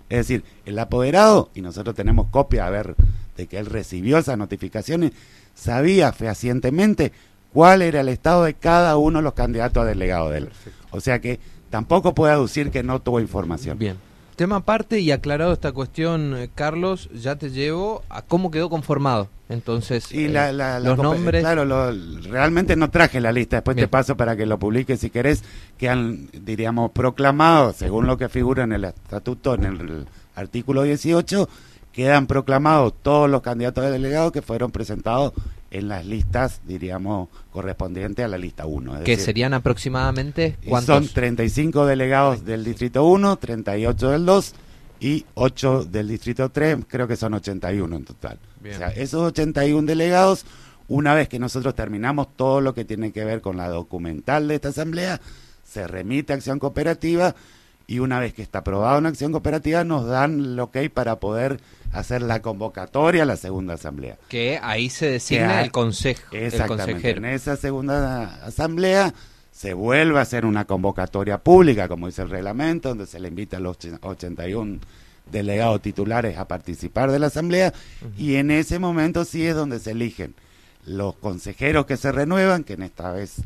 Es 0.08 0.18
decir, 0.18 0.44
el 0.66 0.78
apoderado, 0.78 1.50
y 1.54 1.62
nosotros 1.62 1.96
tenemos 1.96 2.26
copia 2.28 2.66
a 2.66 2.70
ver 2.70 2.94
de 3.36 3.46
que 3.46 3.58
él 3.58 3.66
recibió 3.66 4.18
esas 4.18 4.36
notificaciones, 4.36 5.12
sabía 5.54 6.12
fehacientemente 6.12 7.12
cuál 7.52 7.82
era 7.82 8.00
el 8.02 8.08
estado 8.08 8.44
de 8.44 8.54
cada 8.54 8.96
uno 8.96 9.18
de 9.18 9.22
los 9.22 9.32
candidatos 9.32 9.82
a 9.82 9.86
delegado 9.86 10.30
de 10.30 10.38
él. 10.38 10.50
O 10.90 11.00
sea 11.00 11.20
que 11.20 11.40
tampoco 11.70 12.14
puede 12.14 12.34
aducir 12.34 12.70
que 12.70 12.82
no 12.82 13.00
tuvo 13.00 13.20
información. 13.20 13.78
Bien. 13.78 13.96
Tema 14.42 14.56
aparte 14.56 14.98
y 14.98 15.12
aclarado 15.12 15.52
esta 15.52 15.70
cuestión, 15.70 16.36
eh, 16.36 16.50
Carlos, 16.52 17.08
ya 17.14 17.36
te 17.36 17.50
llevo 17.50 18.02
a 18.08 18.22
cómo 18.22 18.50
quedó 18.50 18.68
conformado. 18.68 19.28
Entonces, 19.48 20.10
y 20.10 20.26
la, 20.26 20.50
eh, 20.50 20.80
los 20.82 20.98
nombres. 20.98 21.42
Claro, 21.42 21.92
realmente 22.28 22.74
no 22.74 22.90
traje 22.90 23.20
la 23.20 23.30
lista, 23.30 23.58
después 23.58 23.76
te 23.76 23.86
paso 23.86 24.16
para 24.16 24.34
que 24.36 24.44
lo 24.44 24.58
publiques 24.58 24.98
si 24.98 25.10
querés, 25.10 25.44
que 25.78 25.88
han, 25.88 26.28
diríamos, 26.32 26.90
proclamado, 26.90 27.72
según 27.72 28.08
lo 28.08 28.16
que 28.16 28.28
figura 28.28 28.64
en 28.64 28.72
el 28.72 28.82
estatuto, 28.86 29.54
en 29.54 29.62
el 29.62 30.06
artículo 30.34 30.82
18, 30.82 31.48
quedan 31.92 32.26
proclamados 32.26 32.94
todos 33.00 33.30
los 33.30 33.42
candidatos 33.42 33.84
de 33.84 33.92
delegados 33.92 34.32
que 34.32 34.42
fueron 34.42 34.72
presentados 34.72 35.34
en 35.72 35.88
las 35.88 36.04
listas, 36.04 36.60
diríamos, 36.66 37.30
correspondientes 37.50 38.22
a 38.22 38.28
la 38.28 38.36
lista 38.36 38.66
1. 38.66 39.04
Que 39.04 39.16
serían 39.16 39.54
aproximadamente 39.54 40.58
cuántos? 40.68 41.06
Son 41.06 41.08
35 41.08 41.86
delegados 41.86 42.44
del 42.44 42.62
distrito 42.62 43.04
1, 43.04 43.36
38 43.36 44.10
del 44.10 44.26
2 44.26 44.54
y 45.00 45.24
8 45.32 45.84
del 45.86 46.08
distrito 46.08 46.50
3, 46.50 46.78
creo 46.86 47.08
que 47.08 47.16
son 47.16 47.32
81 47.32 47.96
en 47.96 48.04
total. 48.04 48.38
O 48.60 48.76
sea, 48.76 48.88
esos 48.88 49.22
81 49.22 49.86
delegados, 49.86 50.44
una 50.88 51.14
vez 51.14 51.30
que 51.30 51.38
nosotros 51.38 51.74
terminamos 51.74 52.36
todo 52.36 52.60
lo 52.60 52.74
que 52.74 52.84
tiene 52.84 53.10
que 53.10 53.24
ver 53.24 53.40
con 53.40 53.56
la 53.56 53.68
documental 53.68 54.48
de 54.48 54.56
esta 54.56 54.68
asamblea, 54.68 55.22
se 55.64 55.86
remite 55.86 56.34
a 56.34 56.36
acción 56.36 56.58
cooperativa 56.58 57.34
y 57.86 57.98
una 57.98 58.20
vez 58.20 58.34
que 58.34 58.42
está 58.42 58.60
aprobado 58.60 58.98
en 58.98 59.06
acción 59.06 59.32
cooperativa 59.32 59.84
nos 59.84 60.06
dan 60.06 60.56
que 60.72 60.78
hay 60.80 60.88
para 60.88 61.16
poder 61.20 61.60
hacer 61.92 62.22
la 62.22 62.40
convocatoria 62.40 63.24
a 63.24 63.26
la 63.26 63.36
segunda 63.36 63.74
asamblea. 63.74 64.16
Que 64.28 64.58
ahí 64.62 64.88
se 64.88 65.10
designa 65.10 65.62
el 65.62 65.70
consejo. 65.70 66.22
Exactamente. 66.32 67.10
En 67.10 67.24
esa 67.24 67.56
segunda 67.56 68.44
asamblea 68.44 69.12
se 69.50 69.74
vuelve 69.74 70.18
a 70.18 70.22
hacer 70.22 70.46
una 70.46 70.64
convocatoria 70.64 71.38
pública, 71.38 71.88
como 71.88 72.06
dice 72.06 72.22
el 72.22 72.30
reglamento, 72.30 72.90
donde 72.90 73.06
se 73.06 73.20
le 73.20 73.28
invita 73.28 73.58
a 73.58 73.60
los 73.60 73.76
81 74.00 74.78
delegados 75.30 75.80
titulares 75.82 76.38
a 76.38 76.48
participar 76.48 77.10
de 77.10 77.18
la 77.18 77.28
asamblea 77.28 77.72
y 78.18 78.34
en 78.36 78.50
ese 78.50 78.78
momento 78.78 79.24
sí 79.24 79.46
es 79.46 79.54
donde 79.54 79.78
se 79.78 79.92
eligen 79.92 80.34
los 80.84 81.14
consejeros 81.14 81.86
que 81.86 81.96
se 81.96 82.10
renuevan, 82.10 82.64
que 82.64 82.72
en 82.72 82.82
esta 82.82 83.12
vez 83.12 83.36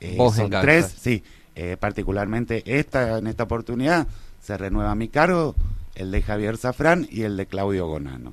eh, 0.00 0.16
son 0.34 0.50
tres, 0.50 0.92
sí, 1.00 1.22
eh, 1.62 1.76
particularmente 1.76 2.62
esta 2.64 3.18
en 3.18 3.26
esta 3.26 3.42
oportunidad 3.42 4.08
se 4.40 4.56
renueva 4.56 4.94
mi 4.94 5.08
cargo 5.08 5.54
el 5.94 6.10
de 6.10 6.22
Javier 6.22 6.56
Zafrán 6.56 7.06
y 7.10 7.24
el 7.24 7.36
de 7.36 7.44
Claudio 7.44 7.86
Gonano, 7.86 8.32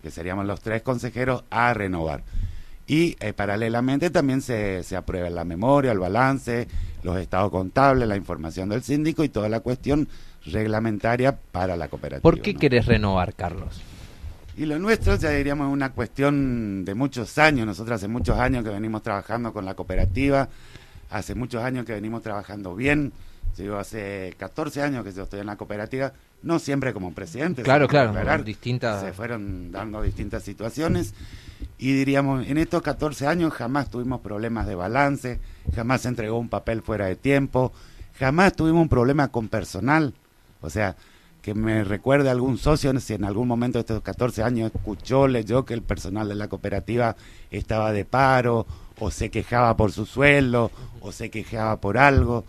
que 0.00 0.10
seríamos 0.10 0.46
los 0.46 0.62
tres 0.62 0.80
consejeros 0.80 1.44
a 1.50 1.74
renovar. 1.74 2.22
y 2.86 3.18
eh, 3.20 3.34
paralelamente 3.34 4.08
también 4.08 4.40
se, 4.40 4.82
se 4.84 4.96
aprueba 4.96 5.28
la 5.28 5.44
memoria, 5.44 5.92
el 5.92 5.98
balance, 5.98 6.66
los 7.02 7.18
estados 7.18 7.50
contables, 7.50 8.08
la 8.08 8.16
información 8.16 8.70
del 8.70 8.82
síndico 8.82 9.22
y 9.22 9.28
toda 9.28 9.50
la 9.50 9.60
cuestión 9.60 10.08
reglamentaria 10.46 11.36
para 11.36 11.76
la 11.76 11.88
cooperativa. 11.88 12.22
¿Por 12.22 12.40
qué 12.40 12.54
querés 12.54 12.86
renovar, 12.86 13.34
Carlos? 13.34 13.82
Y 14.56 14.64
lo 14.64 14.78
nuestro, 14.78 15.16
ya 15.16 15.30
diríamos, 15.30 15.68
es 15.68 15.72
una 15.72 15.92
cuestión 15.92 16.86
de 16.86 16.94
muchos 16.94 17.36
años. 17.38 17.66
Nosotros 17.66 17.96
hace 17.96 18.08
muchos 18.08 18.38
años 18.38 18.64
que 18.64 18.70
venimos 18.70 19.02
trabajando 19.02 19.52
con 19.52 19.64
la 19.64 19.74
cooperativa, 19.74 20.48
hace 21.12 21.34
muchos 21.34 21.62
años 21.62 21.84
que 21.84 21.92
venimos 21.92 22.22
trabajando 22.22 22.74
bien. 22.74 23.12
Yo 23.56 23.78
hace 23.78 24.34
14 24.38 24.82
años 24.82 25.04
que 25.04 25.12
yo 25.12 25.24
estoy 25.24 25.40
en 25.40 25.46
la 25.46 25.56
cooperativa, 25.56 26.12
no 26.42 26.58
siempre 26.58 26.94
como 26.94 27.12
presidente. 27.12 27.62
Claro, 27.62 27.86
claro, 27.86 28.42
distintas... 28.42 29.02
Se 29.02 29.12
fueron 29.12 29.70
dando 29.70 30.00
distintas 30.00 30.42
situaciones 30.42 31.14
y 31.78 31.92
diríamos, 31.92 32.46
en 32.46 32.56
estos 32.56 32.80
14 32.80 33.26
años 33.26 33.52
jamás 33.52 33.90
tuvimos 33.90 34.20
problemas 34.22 34.66
de 34.66 34.74
balance, 34.74 35.38
jamás 35.74 36.00
se 36.00 36.08
entregó 36.08 36.38
un 36.38 36.48
papel 36.48 36.80
fuera 36.80 37.06
de 37.06 37.16
tiempo, 37.16 37.72
jamás 38.18 38.54
tuvimos 38.54 38.82
un 38.82 38.88
problema 38.88 39.28
con 39.28 39.48
personal. 39.48 40.14
O 40.62 40.70
sea, 40.70 40.96
que 41.42 41.54
me 41.54 41.84
recuerde 41.84 42.30
algún 42.30 42.56
socio 42.56 42.98
si 43.00 43.14
en 43.14 43.24
algún 43.24 43.48
momento 43.48 43.78
de 43.78 43.80
estos 43.80 44.00
14 44.00 44.44
años 44.44 44.72
escuchó, 44.74 45.28
leyó 45.28 45.64
que 45.66 45.74
el 45.74 45.82
personal 45.82 46.28
de 46.28 46.36
la 46.36 46.48
cooperativa 46.48 47.16
estaba 47.50 47.92
de 47.92 48.04
paro 48.06 48.66
o 49.02 49.10
se 49.10 49.30
quejaba 49.30 49.76
por 49.76 49.90
su 49.90 50.06
sueldo 50.06 50.70
o 51.00 51.10
se 51.10 51.28
quejaba 51.28 51.80
por 51.80 51.98
algo. 51.98 52.44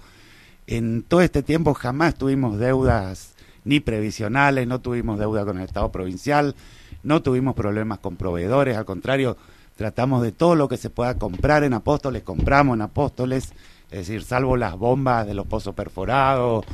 En 0.67 1.01
todo 1.01 1.21
este 1.21 1.41
tiempo 1.41 1.73
jamás 1.73 2.13
tuvimos 2.13 2.59
deudas 2.59 3.33
ni 3.65 3.79
previsionales, 3.79 4.67
no 4.67 4.79
tuvimos 4.79 5.17
deuda 5.17 5.45
con 5.45 5.57
el 5.57 5.63
Estado 5.63 5.91
provincial, 5.91 6.55
no 7.01 7.23
tuvimos 7.23 7.55
problemas 7.55 7.99
con 7.99 8.17
proveedores, 8.17 8.77
al 8.77 8.85
contrario, 8.85 9.35
tratamos 9.75 10.21
de 10.21 10.31
todo 10.31 10.53
lo 10.53 10.69
que 10.69 10.77
se 10.77 10.91
pueda 10.91 11.17
comprar 11.17 11.63
en 11.63 11.73
Apóstoles, 11.73 12.21
compramos 12.21 12.75
en 12.75 12.83
Apóstoles, 12.83 13.53
es 13.89 14.07
decir, 14.07 14.23
salvo 14.23 14.55
las 14.55 14.77
bombas 14.77 15.25
de 15.25 15.33
los 15.33 15.47
pozos 15.47 15.73
perforados, 15.73 16.65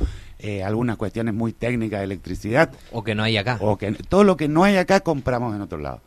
eh, 0.42 0.62
algunas 0.62 0.96
cuestiones 0.96 1.34
muy 1.34 1.52
técnicas 1.52 2.00
de 2.00 2.04
electricidad. 2.04 2.70
O 2.92 3.04
que 3.04 3.14
no 3.14 3.22
hay 3.22 3.36
acá. 3.36 3.58
O 3.60 3.76
que 3.76 3.92
todo 3.92 4.24
lo 4.24 4.36
que 4.36 4.48
no 4.48 4.64
hay 4.64 4.76
acá 4.76 5.00
compramos 5.00 5.54
en 5.54 5.60
otro 5.60 5.78
lado. 5.78 6.00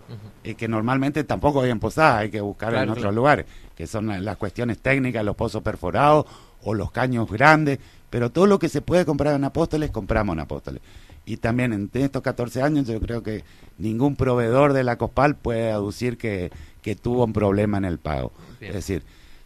Y 0.44 0.56
que 0.56 0.68
normalmente 0.68 1.24
tampoco 1.24 1.62
hay 1.62 1.70
en 1.70 1.80
Posadas, 1.80 2.22
hay 2.22 2.32
que 2.32 2.42
buscar 2.42 2.74
en 2.75 2.90
otros 2.90 3.13
lugares, 3.13 3.46
que 3.75 3.86
son 3.88 4.24
las 4.25 4.38
cuestiones 4.38 4.80
técnicas, 4.80 5.24
los 5.24 5.36
pozos 5.36 5.62
perforados 5.62 6.25
o 6.63 6.74
los 6.74 6.92
caños 6.92 7.30
grandes, 7.30 7.80
pero 8.10 8.32
todo 8.32 8.48
lo 8.48 8.60
que 8.60 8.70
se 8.70 8.82
puede 8.82 9.06
comprar 9.06 9.36
en 9.36 9.44
Apóstoles, 9.44 9.92
compramos 9.92 10.34
en 10.34 10.40
Apóstoles. 10.40 10.82
Y 11.25 11.38
también 11.38 11.72
en 11.72 11.90
estos 11.94 12.22
14 12.22 12.62
años 12.62 12.88
yo 12.88 13.00
creo 13.00 13.24
que 13.24 13.44
ningún 13.78 14.16
proveedor 14.16 14.74
de 14.74 14.84
la 14.84 14.98
COSPAL 14.98 15.36
puede 15.36 15.72
aducir 15.72 16.18
que, 16.18 16.52
que 16.82 16.96
tuvo 16.96 17.24
un 17.24 17.34
problema 17.34 17.78
en 17.78 17.86
el 17.86 18.00
pago. 18.00 18.32
Es 18.60 18.74
decir, 18.74 19.04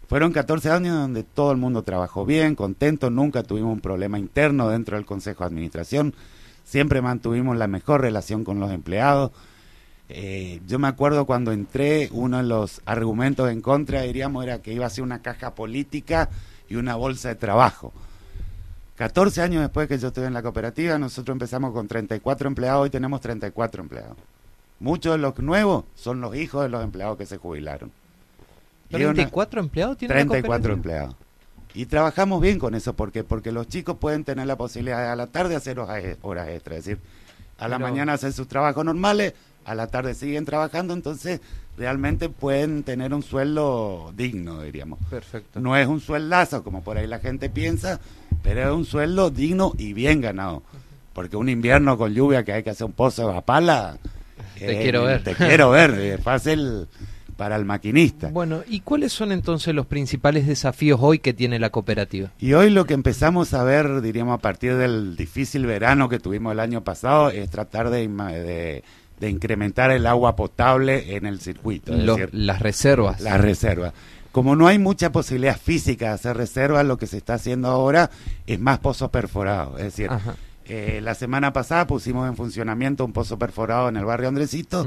fueron 0.08 0.32
14 0.32 0.72
años 0.72 0.96
donde 0.96 1.24
todo 1.24 1.52
el 1.52 1.58
mundo 1.58 1.84
trabajó 1.84 2.26
bien, 2.26 2.56
contento, 2.56 3.10
nunca 3.10 3.44
tuvimos 3.44 3.74
un 3.74 3.82
problema 3.82 4.18
interno 4.18 4.70
dentro 4.70 4.96
del 4.96 5.06
Consejo 5.06 5.44
de 5.44 5.48
Administración, 5.48 6.14
siempre 6.64 7.02
mantuvimos 7.02 7.58
la 7.58 7.68
mejor 7.68 8.02
relación 8.02 8.44
con 8.44 8.60
los 8.60 8.72
empleados. 8.72 9.32
Eh, 10.10 10.62
yo 10.66 10.80
me 10.80 10.88
acuerdo 10.88 11.26
cuando 11.26 11.52
entré, 11.52 12.10
uno 12.14 12.38
de 12.38 12.44
los 12.44 12.82
argumentos 12.86 13.52
en 13.52 13.62
contra, 13.62 14.04
diríamos, 14.04 14.44
era 14.46 14.62
que 14.62 14.74
iba 14.74 14.86
a 14.86 14.90
ser 14.90 15.04
una 15.04 15.22
caja 15.22 15.54
política 15.54 16.30
y 16.70 16.76
una 16.76 16.96
bolsa 16.96 17.30
de 17.30 17.36
trabajo. 17.36 17.92
14 18.96 19.42
años 19.42 19.62
después 19.62 19.88
que 19.88 20.00
yo 20.00 20.08
estuve 20.08 20.26
en 20.26 20.34
la 20.34 20.42
cooperativa, 20.42 20.98
nosotros 20.98 21.36
empezamos 21.36 21.74
con 21.74 21.88
34 21.88 22.48
empleados, 22.48 22.84
hoy 22.84 22.90
tenemos 22.90 23.22
34 23.22 23.84
empleados. 23.84 24.18
Muchos 24.80 25.12
de 25.14 25.18
los 25.18 25.38
nuevos 25.40 25.84
son 25.96 26.22
los 26.22 26.36
hijos 26.36 26.63
de 26.63 26.70
los 26.70 26.84
empleados 26.84 27.17
que 27.17 27.26
se 27.26 27.38
jubilaron. 27.38 27.91
¿34 28.91 29.60
empleados 29.60 29.97
tiene 29.97 30.13
34 30.13 30.73
empleados. 30.73 31.15
Y 31.73 31.86
trabajamos 31.86 32.41
bien 32.41 32.58
con 32.58 32.73
eso, 32.73 32.93
porque 32.93 33.23
Porque 33.23 33.52
los 33.52 33.67
chicos 33.67 33.97
pueden 33.97 34.23
tener 34.23 34.47
la 34.47 34.58
posibilidad 34.58 35.00
de 35.04 35.10
a 35.10 35.15
la 35.15 35.28
tarde 35.28 35.56
hacer 35.56 35.80
horas 35.80 36.50
extras, 36.50 36.80
es 36.80 36.86
decir, 36.86 37.00
a 37.60 37.67
la 37.67 37.80
mañana 37.80 38.13
hacer 38.13 38.34
sus 38.34 38.47
trabajos 38.47 38.84
normales, 38.86 39.34
a 39.65 39.76
la 39.76 39.88
tarde 39.88 40.13
siguen 40.13 40.45
trabajando, 40.45 40.93
entonces 40.93 41.41
realmente 41.78 42.30
pueden 42.30 42.84
tener 42.84 43.13
un 43.13 43.21
sueldo 43.21 44.12
digno, 44.15 44.62
diríamos. 44.62 45.00
Perfecto. 45.10 45.60
No 45.60 45.76
es 45.76 45.88
un 45.88 46.00
sueldazo, 46.00 46.63
como 46.63 46.84
por 46.84 46.97
ahí 46.97 47.06
la 47.06 47.19
gente 47.19 47.50
piensa, 47.50 48.00
pero 48.43 48.62
es 48.62 48.76
un 48.76 48.86
sueldo 48.86 49.30
digno 49.30 49.73
y 49.78 49.93
bien 49.93 50.21
ganado. 50.21 50.63
Porque 51.13 51.36
un 51.36 51.50
invierno 51.50 51.97
con 51.97 52.13
lluvia 52.13 52.43
que 52.43 52.54
hay 52.54 52.63
que 52.63 52.69
hacer 52.69 52.86
un 52.86 52.93
pozo 52.93 53.32
a 53.32 53.41
pala... 53.41 53.97
Te 54.58 54.82
quiero 54.82 55.04
ver. 55.04 55.23
Te 55.23 55.36
quiero 55.36 55.69
ver, 55.69 55.91
es 56.00 56.23
fácil 56.23 56.88
para 57.38 57.56
el 57.56 57.63
maquinista. 57.63 58.30
Bueno, 58.30 58.63
¿y 58.67 58.82
cuáles 58.82 59.13
son 59.13 59.32
entonces 59.32 59.73
los 59.73 59.86
principales 59.86 60.47
desafíos 60.47 61.00
hoy 61.02 61.19
que 61.19 61.34
tiene 61.34 61.60
la 61.60 61.69
cooperativa? 61.69 62.32
Y 62.39 62.54
hoy 62.54 62.69
lo 62.71 62.86
que 62.86 62.95
empezamos 62.95 63.54
a 63.54 63.63
ver, 63.63 64.02
diríamos, 64.02 64.34
a 64.34 64.41
partir 64.41 64.76
del 64.76 65.15
difícil 65.15 65.65
verano 65.65 66.10
que 66.10 66.19
tuvimos 66.19 66.52
el 66.52 66.60
año 66.60 66.84
pasado, 66.84 67.30
es 67.30 67.50
tratar 67.50 67.89
de, 67.91 68.84
de, 69.19 69.30
incrementar 69.30 69.91
el 69.91 70.08
agua 70.08 70.36
potable 70.36 71.15
en 71.15 71.26
el 71.26 71.39
circuito. 71.39 71.93
las 71.93 72.60
reservas. 72.60 73.21
Las 73.21 73.39
reservas. 73.39 73.93
Como 74.32 74.56
no 74.56 74.67
hay 74.67 74.78
mucha 74.78 75.12
posibilidad 75.12 75.58
física 75.58 76.08
de 76.08 76.12
hacer 76.13 76.38
reservas, 76.38 76.86
lo 76.86 76.97
que 76.97 77.08
se 77.08 77.17
está 77.17 77.36
haciendo 77.36 77.69
ahora 77.69 78.10
es 78.45 78.60
más 78.60 78.80
pozos 78.80 79.10
perforados. 79.10 79.80
Es 79.80 79.86
decir, 79.86 80.10
eh, 80.65 81.00
la 81.02 81.15
semana 81.15 81.54
pasada 81.54 81.88
pusimos 81.88 82.28
en 82.28 82.36
funcionamiento 82.36 83.06
un 83.06 83.13
pozo 83.13 83.39
perforado 83.39 83.89
en 83.89 83.97
el 83.97 84.06
barrio 84.06 84.28
Andresito 84.28 84.86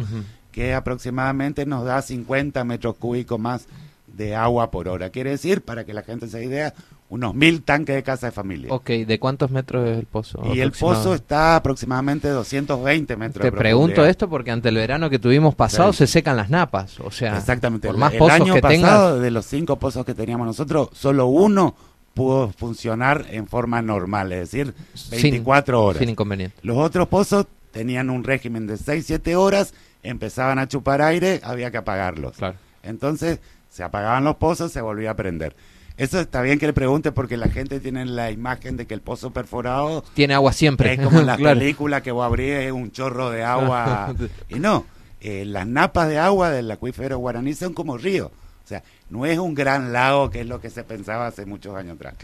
que 0.50 0.74
aproximadamente 0.74 1.66
nos 1.66 1.84
da 1.84 2.02
50 2.02 2.62
metros 2.64 2.96
cúbicos 2.96 3.38
más 3.38 3.66
de 4.06 4.34
agua 4.34 4.70
por 4.70 4.88
hora. 4.88 5.10
Quiere 5.10 5.30
decir, 5.30 5.62
para 5.62 5.84
que 5.84 5.94
la 5.94 6.02
gente 6.02 6.28
se 6.28 6.44
idea, 6.44 6.74
unos 7.08 7.34
mil 7.34 7.62
tanques 7.62 7.94
de 7.94 8.02
casa 8.02 8.26
de 8.26 8.32
familia. 8.32 8.72
Ok, 8.72 8.90
¿de 8.90 9.18
cuántos 9.18 9.50
metros 9.50 9.88
es 9.88 9.98
el 9.98 10.06
pozo? 10.06 10.42
Y 10.52 10.60
el 10.60 10.72
pozo 10.72 11.14
está 11.14 11.56
aproximadamente 11.56 12.28
220 12.28 13.16
metros. 13.16 13.42
Te 13.42 13.52
pregunto 13.52 14.04
esto 14.06 14.28
porque 14.28 14.50
ante 14.50 14.68
el 14.68 14.76
verano 14.76 15.10
que 15.10 15.18
tuvimos 15.18 15.54
pasado 15.54 15.92
se 15.92 16.06
secan 16.06 16.36
las 16.36 16.50
napas, 16.50 17.00
o 17.00 17.10
sea, 17.10 17.36
exactamente. 17.36 17.88
Por 17.88 17.96
más 17.96 18.12
el, 18.12 18.18
pozos 18.18 18.40
año 18.40 18.54
que 18.54 18.60
pasado, 18.60 19.20
de 19.20 19.30
los 19.30 19.44
cinco 19.46 19.76
pozos 19.76 20.04
que 20.06 20.14
teníamos 20.14 20.46
nosotros, 20.46 20.90
solo 20.92 21.26
uno 21.26 21.74
pudo 22.14 22.52
funcionar 22.52 23.26
en 23.30 23.46
forma 23.46 23.82
normal, 23.82 24.32
es 24.32 24.50
decir, 24.50 24.74
24 25.10 25.84
horas. 25.84 25.98
Sin 25.98 26.10
inconveniente. 26.10 26.56
Los 26.62 26.76
otros 26.76 27.08
pozos 27.08 27.46
tenían 27.72 28.10
un 28.10 28.24
régimen 28.24 28.66
de 28.66 28.74
6-7 28.74 29.34
horas 29.36 29.74
empezaban 30.02 30.58
a 30.58 30.68
chupar 30.68 31.02
aire, 31.02 31.40
había 31.42 31.70
que 31.70 31.78
apagarlos. 31.78 32.36
Entonces, 32.82 33.40
se 33.68 33.82
apagaban 33.82 34.24
los 34.24 34.36
pozos, 34.36 34.72
se 34.72 34.80
volvía 34.80 35.12
a 35.12 35.16
prender. 35.16 35.54
Eso 35.96 36.18
está 36.18 36.40
bien 36.40 36.58
que 36.58 36.66
le 36.66 36.72
pregunte 36.72 37.12
porque 37.12 37.36
la 37.36 37.48
gente 37.48 37.78
tiene 37.78 38.06
la 38.06 38.30
imagen 38.30 38.78
de 38.78 38.86
que 38.86 38.94
el 38.94 39.02
pozo 39.02 39.32
perforado 39.32 40.02
tiene 40.14 40.32
agua 40.32 40.52
siempre. 40.54 40.94
Es 40.94 41.00
como 41.00 41.20
en 41.20 41.26
la 41.26 41.36
película 41.36 42.02
que 42.02 42.10
vos 42.10 42.24
abrís 42.24 42.72
un 42.72 42.90
chorro 42.90 43.30
de 43.30 43.44
agua. 43.44 44.14
y 44.48 44.58
no, 44.58 44.86
eh, 45.20 45.44
las 45.44 45.66
napas 45.66 46.08
de 46.08 46.18
agua 46.18 46.50
del 46.50 46.70
acuífero 46.70 47.18
guaraní 47.18 47.52
son 47.52 47.74
como 47.74 47.98
ríos. 47.98 48.30
O 48.64 48.66
sea, 48.70 48.82
no 49.10 49.26
es 49.26 49.38
un 49.38 49.54
gran 49.54 49.92
lago 49.92 50.30
que 50.30 50.40
es 50.40 50.46
lo 50.46 50.60
que 50.60 50.70
se 50.70 50.84
pensaba 50.84 51.26
hace 51.26 51.44
muchos 51.44 51.76
años 51.76 51.96
atrás. 51.96 52.14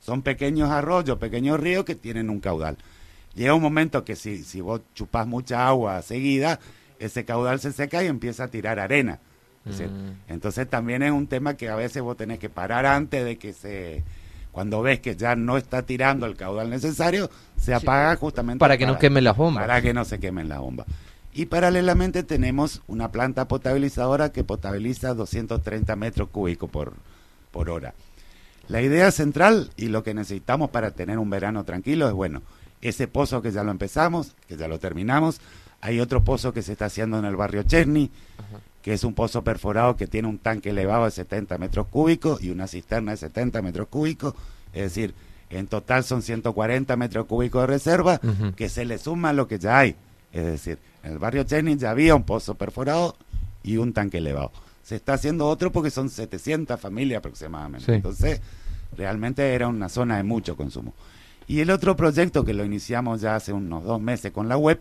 Son 0.00 0.22
pequeños 0.22 0.70
arroyos, 0.70 1.18
pequeños 1.18 1.60
ríos 1.60 1.84
que 1.84 1.94
tienen 1.94 2.30
un 2.30 2.40
caudal. 2.40 2.78
Llega 3.34 3.52
un 3.52 3.60
momento 3.60 4.02
que 4.02 4.16
si, 4.16 4.44
si 4.44 4.62
vos 4.62 4.80
chupás 4.94 5.26
mucha 5.26 5.68
agua 5.68 6.00
seguida, 6.00 6.58
ese 6.98 7.24
caudal 7.24 7.60
se 7.60 7.72
seca 7.72 8.02
y 8.02 8.06
empieza 8.06 8.44
a 8.44 8.48
tirar 8.48 8.78
arena. 8.78 9.20
Mm. 9.64 10.32
Entonces 10.32 10.68
también 10.68 11.02
es 11.02 11.10
un 11.10 11.26
tema 11.26 11.56
que 11.56 11.68
a 11.68 11.76
veces 11.76 12.02
vos 12.02 12.16
tenés 12.16 12.38
que 12.38 12.48
parar 12.48 12.86
antes 12.86 13.24
de 13.24 13.36
que 13.36 13.52
se... 13.52 14.04
Cuando 14.52 14.80
ves 14.80 15.00
que 15.00 15.16
ya 15.16 15.36
no 15.36 15.58
está 15.58 15.82
tirando 15.82 16.24
el 16.24 16.34
caudal 16.34 16.70
necesario, 16.70 17.30
se 17.58 17.74
apaga 17.74 18.16
justamente... 18.16 18.58
Para 18.58 18.78
que 18.78 18.86
no 18.86 18.98
quemen 18.98 19.22
las 19.24 19.36
bombas. 19.36 19.66
Para 19.66 19.82
que 19.82 19.92
no 19.92 20.06
se 20.06 20.18
quemen 20.18 20.48
las 20.48 20.60
bombas. 20.60 20.86
Y 21.34 21.46
paralelamente 21.46 22.22
tenemos 22.22 22.80
una 22.86 23.12
planta 23.12 23.48
potabilizadora 23.48 24.32
que 24.32 24.44
potabiliza 24.44 25.12
230 25.12 25.94
metros 25.96 26.30
cúbicos 26.30 26.70
por, 26.70 26.94
por 27.50 27.68
hora. 27.68 27.92
La 28.68 28.80
idea 28.80 29.10
central 29.10 29.70
y 29.76 29.88
lo 29.88 30.02
que 30.02 30.14
necesitamos 30.14 30.70
para 30.70 30.92
tener 30.92 31.18
un 31.18 31.28
verano 31.28 31.64
tranquilo 31.64 32.08
es, 32.08 32.14
bueno, 32.14 32.40
ese 32.80 33.08
pozo 33.08 33.42
que 33.42 33.52
ya 33.52 33.62
lo 33.62 33.70
empezamos, 33.70 34.34
que 34.48 34.56
ya 34.56 34.68
lo 34.68 34.78
terminamos, 34.78 35.40
hay 35.80 36.00
otro 36.00 36.24
pozo 36.24 36.52
que 36.52 36.62
se 36.62 36.72
está 36.72 36.86
haciendo 36.86 37.18
en 37.18 37.24
el 37.24 37.36
barrio 37.36 37.62
Chesney, 37.62 38.10
que 38.82 38.92
es 38.92 39.04
un 39.04 39.14
pozo 39.14 39.42
perforado 39.42 39.96
que 39.96 40.06
tiene 40.06 40.28
un 40.28 40.38
tanque 40.38 40.70
elevado 40.70 41.04
de 41.04 41.10
70 41.10 41.58
metros 41.58 41.86
cúbicos 41.88 42.42
y 42.42 42.50
una 42.50 42.66
cisterna 42.66 43.12
de 43.12 43.18
70 43.18 43.62
metros 43.62 43.88
cúbicos. 43.88 44.34
Es 44.72 44.82
decir, 44.82 45.14
en 45.50 45.66
total 45.66 46.04
son 46.04 46.22
140 46.22 46.96
metros 46.96 47.26
cúbicos 47.26 47.62
de 47.62 47.66
reserva 47.66 48.20
que 48.56 48.68
se 48.68 48.84
le 48.84 48.98
suma 48.98 49.30
a 49.30 49.32
lo 49.32 49.48
que 49.48 49.58
ya 49.58 49.78
hay. 49.78 49.96
Es 50.32 50.44
decir, 50.44 50.78
en 51.02 51.12
el 51.12 51.18
barrio 51.18 51.44
Chesney 51.44 51.76
ya 51.76 51.90
había 51.90 52.14
un 52.14 52.24
pozo 52.24 52.54
perforado 52.54 53.16
y 53.62 53.76
un 53.76 53.92
tanque 53.92 54.18
elevado. 54.18 54.52
Se 54.82 54.96
está 54.96 55.14
haciendo 55.14 55.48
otro 55.48 55.72
porque 55.72 55.90
son 55.90 56.08
700 56.08 56.80
familias 56.80 57.18
aproximadamente. 57.18 57.94
Entonces, 57.94 58.40
realmente 58.96 59.54
era 59.54 59.68
una 59.68 59.88
zona 59.88 60.16
de 60.16 60.22
mucho 60.22 60.56
consumo. 60.56 60.94
Y 61.48 61.60
el 61.60 61.70
otro 61.70 61.96
proyecto 61.96 62.44
que 62.44 62.54
lo 62.54 62.64
iniciamos 62.64 63.20
ya 63.20 63.36
hace 63.36 63.52
unos 63.52 63.84
dos 63.84 64.00
meses 64.00 64.32
con 64.32 64.48
la 64.48 64.56
web 64.56 64.80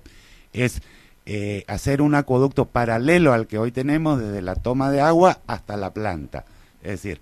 es 0.56 0.82
eh, 1.26 1.64
hacer 1.68 2.02
un 2.02 2.16
acueducto 2.16 2.66
paralelo 2.66 3.34
al 3.34 3.48
que 3.48 3.58
hoy 3.58 3.72
tenemos 3.72 4.20
desde 4.20 4.42
la 4.42 4.56
toma 4.56 4.92
de 4.92 5.02
agua 5.02 5.40
hasta 5.48 5.78
la 5.78 5.94
planta. 5.94 6.46
Es 6.82 6.92
decir, 6.92 7.22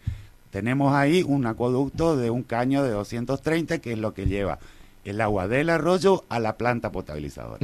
tenemos 0.51 0.93
ahí 0.93 1.23
un 1.25 1.45
acueducto 1.45 2.15
de 2.15 2.29
un 2.29 2.43
caño 2.43 2.83
de 2.83 2.91
230 2.91 3.79
que 3.79 3.93
es 3.93 3.97
lo 3.97 4.13
que 4.13 4.25
lleva 4.25 4.59
el 5.05 5.19
agua 5.21 5.47
del 5.47 5.69
arroyo 5.69 6.23
a 6.29 6.39
la 6.39 6.57
planta 6.57 6.91
potabilizadora. 6.91 7.59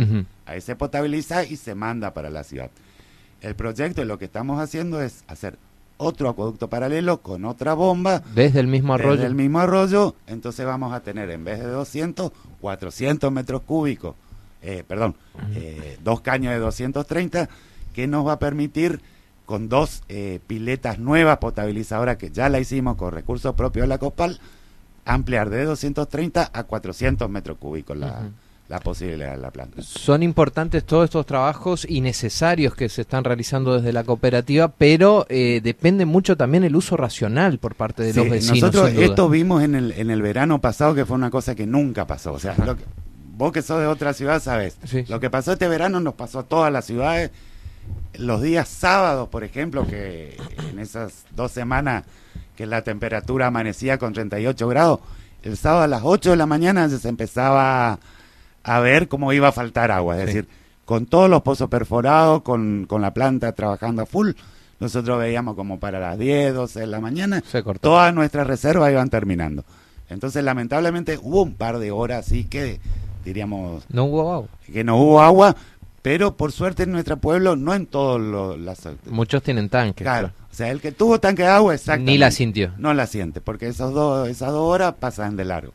Ahí 0.45 0.61
se 0.61 0.75
potabiliza 0.75 1.43
y 1.43 1.55
se 1.55 1.75
manda 1.75 2.13
para 2.13 2.29
la 2.29 2.43
ciudad. 2.43 2.69
El 3.41 3.55
proyecto, 3.55 4.03
lo 4.03 4.17
que 4.17 4.25
estamos 4.25 4.59
haciendo 4.59 5.01
es 5.01 5.23
hacer 5.27 5.57
otro 5.97 6.29
acueducto 6.29 6.69
paralelo 6.69 7.21
con 7.21 7.45
otra 7.45 7.73
bomba. 7.73 8.21
Desde 8.33 8.59
el 8.59 8.67
mismo 8.67 8.93
arroyo. 8.93 9.11
Desde 9.11 9.27
el 9.27 9.35
mismo 9.35 9.59
arroyo, 9.59 10.15
entonces 10.27 10.65
vamos 10.65 10.93
a 10.93 11.01
tener 11.01 11.29
en 11.29 11.43
vez 11.43 11.59
de 11.59 11.67
200, 11.67 12.31
400 12.59 13.31
metros 13.31 13.61
cúbicos, 13.61 14.15
eh, 14.61 14.83
perdón, 14.87 15.15
eh, 15.55 15.97
dos 16.03 16.21
caños 16.21 16.53
de 16.53 16.59
230, 16.59 17.49
que 17.93 18.07
nos 18.07 18.25
va 18.25 18.33
a 18.33 18.39
permitir 18.39 19.01
con 19.45 19.67
dos 19.67 20.03
eh, 20.09 20.39
piletas 20.45 20.99
nuevas 20.99 21.39
potabilizadoras 21.39 22.17
que 22.17 22.29
ya 22.29 22.49
la 22.49 22.59
hicimos 22.59 22.97
con 22.97 23.11
recursos 23.11 23.55
propios 23.55 23.85
de 23.85 23.87
la 23.87 23.97
COPAL, 23.97 24.39
ampliar 25.05 25.49
de 25.49 25.65
230 25.65 26.51
a 26.53 26.63
400 26.65 27.29
metros 27.29 27.57
cúbicos 27.57 27.97
la, 27.97 28.29
la 28.69 28.79
posibilidad 28.79 29.31
de 29.31 29.37
la 29.37 29.49
planta. 29.49 29.81
Son 29.81 30.21
importantes 30.21 30.83
todos 30.83 31.05
estos 31.05 31.25
trabajos 31.25 31.85
y 31.89 32.01
necesarios 32.01 32.75
que 32.75 32.87
se 32.89 33.01
están 33.01 33.23
realizando 33.23 33.75
desde 33.75 33.91
la 33.91 34.03
cooperativa, 34.03 34.67
pero 34.67 35.25
eh, 35.29 35.59
depende 35.63 36.05
mucho 36.05 36.37
también 36.37 36.63
el 36.63 36.75
uso 36.75 36.95
racional 36.95 37.57
por 37.57 37.73
parte 37.73 38.03
de 38.03 38.13
los 38.13 38.29
vecinos. 38.29 38.61
Nosotros 38.61 38.91
esto 38.93 39.29
vimos 39.29 39.63
en 39.63 39.73
el, 39.73 39.91
en 39.93 40.11
el 40.11 40.21
verano 40.21 40.61
pasado 40.61 40.93
que 40.93 41.05
fue 41.05 41.15
una 41.15 41.31
cosa 41.31 41.55
que 41.55 41.65
nunca 41.65 42.05
pasó. 42.05 42.33
O 42.33 42.39
sea, 42.39 42.55
vos 43.39 43.53
que 43.53 43.61
sos 43.61 43.79
de 43.79 43.87
otra 43.87 44.13
ciudad 44.13 44.41
sabes. 44.41 44.77
Lo 45.07 45.21
que 45.21 45.29
pasó 45.29 45.53
este 45.53 45.69
verano 45.69 46.01
nos 46.01 46.15
pasó 46.15 46.39
a 46.39 46.43
todas 46.43 46.73
las 46.73 46.83
ciudades. 46.83 47.31
Los 48.13 48.41
días 48.41 48.67
sábados, 48.67 49.29
por 49.29 49.45
ejemplo, 49.45 49.87
que 49.87 50.35
en 50.69 50.77
esas 50.77 51.23
dos 51.31 51.53
semanas 51.53 52.03
que 52.57 52.65
la 52.65 52.81
temperatura 52.83 53.47
amanecía 53.47 53.97
con 53.97 54.11
38 54.11 54.67
grados, 54.67 54.99
el 55.41 55.55
sábado 55.55 55.83
a 55.83 55.87
las 55.87 56.01
8 56.03 56.31
de 56.31 56.35
la 56.35 56.47
mañana 56.47 56.89
se 56.89 57.07
empezaba 57.07 57.99
a 58.61 58.79
ver 58.81 59.07
cómo 59.07 59.31
iba 59.31 59.47
a 59.47 59.53
faltar 59.53 59.89
agua. 59.89 60.19
Es 60.19 60.25
decir, 60.25 60.49
con 60.83 61.05
todos 61.05 61.29
los 61.29 61.41
pozos 61.41 61.69
perforados, 61.69 62.41
con, 62.41 62.87
con, 62.89 63.01
la 63.01 63.13
planta 63.13 63.53
trabajando 63.53 64.01
a 64.01 64.05
full, 64.05 64.31
nosotros 64.81 65.17
veíamos 65.17 65.55
como 65.55 65.79
para 65.79 66.01
las 66.01 66.19
10, 66.19 66.53
12 66.55 66.81
de 66.81 66.87
la 66.87 66.99
mañana, 66.99 67.41
todas 67.79 68.13
nuestras 68.13 68.45
reservas 68.47 68.91
iban 68.91 69.09
terminando. 69.09 69.63
Entonces, 70.09 70.43
lamentablemente, 70.43 71.17
hubo 71.21 71.43
un 71.43 71.53
par 71.53 71.79
de 71.79 71.91
horas 71.91 72.27
así 72.27 72.43
que, 72.43 72.81
diríamos... 73.23 73.85
No 73.89 74.05
hubo 74.05 74.31
agua. 74.33 74.47
Que 74.71 74.83
no 74.83 74.97
hubo 74.97 75.21
agua, 75.21 75.55
pero 76.01 76.35
por 76.35 76.51
suerte 76.51 76.83
en 76.83 76.91
nuestro 76.91 77.17
pueblo, 77.17 77.55
no 77.55 77.73
en 77.73 77.85
todos 77.85 78.19
los... 78.19 78.57
Muchos 79.09 79.43
tienen 79.43 79.69
tanques. 79.69 80.03
Claro. 80.03 80.31
O 80.51 80.55
sea, 80.55 80.71
el 80.71 80.81
que 80.81 80.91
tuvo 80.91 81.19
tanque 81.19 81.43
de 81.43 81.49
agua, 81.49 81.75
exactamente. 81.75 82.11
Ni 82.11 82.17
la 82.17 82.31
sintió. 82.31 82.73
No 82.77 82.93
la 82.93 83.07
siente, 83.07 83.41
porque 83.41 83.67
esos 83.67 83.93
dos, 83.93 84.27
esas 84.27 84.51
dos 84.51 84.67
horas 84.67 84.95
pasan 84.99 85.35
de 85.35 85.45
largo. 85.45 85.73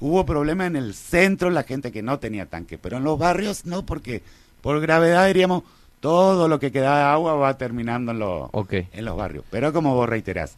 Hubo 0.00 0.26
problema 0.26 0.66
en 0.66 0.76
el 0.76 0.94
centro, 0.94 1.50
la 1.50 1.62
gente 1.62 1.92
que 1.92 2.02
no 2.02 2.18
tenía 2.18 2.46
tanque, 2.46 2.76
pero 2.76 2.96
en 2.96 3.04
los 3.04 3.18
barrios 3.18 3.66
no, 3.66 3.86
porque 3.86 4.22
por 4.60 4.80
gravedad 4.80 5.26
diríamos, 5.26 5.62
todo 6.00 6.48
lo 6.48 6.58
que 6.58 6.72
queda 6.72 6.98
de 6.98 7.04
agua 7.04 7.34
va 7.34 7.56
terminando 7.56 8.10
en, 8.10 8.18
los 8.18 8.50
en 8.70 9.04
los 9.04 9.16
barrios. 9.16 9.44
Pero 9.50 9.72
como 9.72 9.94
vos 9.94 10.08
reiterás, 10.08 10.56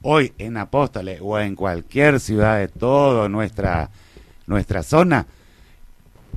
hoy 0.00 0.32
en 0.38 0.56
Apóstoles 0.56 1.20
o 1.22 1.38
en 1.38 1.54
cualquier 1.54 2.20
ciudad 2.20 2.58
de 2.58 2.68
toda 2.68 3.28
nuestra, 3.28 3.90
nuestra 4.46 4.82
zona, 4.82 5.26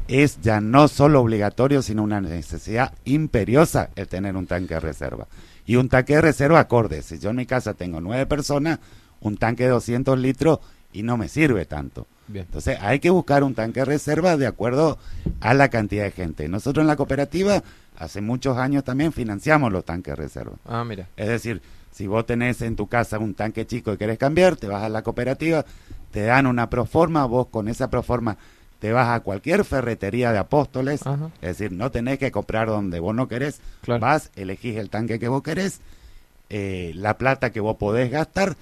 es 0.08 0.40
ya 0.42 0.62
no 0.62 0.88
solo 0.88 1.22
obligatorio, 1.22 1.82
sino 1.82 2.04
una 2.04 2.22
necesidad 2.22 2.94
imperiosa 3.06 3.90
el 3.96 4.08
tener 4.08 4.36
un 4.36 4.48
tanque 4.48 4.76
de 4.76 4.80
reserva. 4.80 5.28
Y 5.66 5.78
un 5.78 5.90
tanque 5.90 6.16
de 6.16 6.22
reserva 6.22 6.60
acorde. 6.60 7.02
Si 7.02 7.18
yo 7.18 7.32
en 7.32 7.38
mi 7.38 7.46
casa 7.46 7.74
tengo 7.74 8.02
nueve 8.02 8.26
personas, 8.26 8.80
un 9.22 9.38
tanque 9.38 9.64
de 9.64 9.70
200 9.70 10.20
litros 10.20 10.60
y 10.94 11.04
no 11.04 11.18
me 11.18 11.28
sirve 11.28 11.66
tanto. 11.66 12.08
Entonces 12.34 12.78
hay 12.82 13.00
que 13.00 13.10
buscar 13.10 13.44
un 13.44 13.54
tanque 13.54 13.82
de 13.82 13.86
reserva 13.86 14.38
de 14.38 14.48
acuerdo 14.48 14.98
a 15.42 15.54
la 15.54 15.70
cantidad 15.70 16.04
de 16.04 16.12
gente. 16.12 16.48
Nosotros 16.48 16.84
en 16.84 16.88
la 16.88 16.96
cooperativa 16.96 17.64
hace 17.98 18.22
muchos 18.22 18.58
años 18.58 18.84
también 18.84 19.14
financiamos 19.14 19.72
los 19.72 19.86
tanques 19.86 20.14
de 20.14 20.16
reserva. 20.16 20.56
Ah, 20.66 20.84
mira. 20.84 21.08
Es 21.18 21.28
decir, 21.28 21.62
si 21.92 22.08
vos 22.08 22.26
tenés 22.26 22.62
en 22.62 22.76
tu 22.76 22.88
casa 22.88 23.20
un 23.20 23.36
tanque 23.36 23.66
chico 23.66 23.94
y 23.94 23.98
querés 23.98 24.18
cambiar, 24.18 24.56
te 24.56 24.68
vas 24.68 24.84
a 24.84 24.90
la 24.90 25.02
cooperativa, 25.02 25.66
te 26.12 26.24
dan 26.24 26.48
una 26.48 26.70
proforma, 26.70 27.26
vos 27.26 27.48
con 27.48 27.68
esa 27.68 27.90
proforma 27.90 28.38
te 28.86 28.94
vas 28.94 29.10
a 29.10 29.22
cualquier 29.22 29.66
ferretería 29.66 30.32
de 30.32 30.38
apóstoles, 30.38 31.02
es 31.42 31.58
decir, 31.58 31.72
no 31.72 31.90
tenés 31.90 32.20
que 32.20 32.32
comprar 32.32 32.68
donde 32.68 33.00
vos 33.00 33.16
no 33.16 33.28
querés, 33.28 33.60
vas, 34.00 34.30
elegís 34.36 34.78
el 34.78 34.92
tanque 34.92 35.18
que 35.18 35.28
vos 35.28 35.42
querés, 35.42 35.80
eh, 36.52 36.92
la 36.94 37.18
plata 37.18 37.50
que 37.50 37.60
vos 37.60 37.78
podés 37.78 38.12
gastar, 38.12 38.56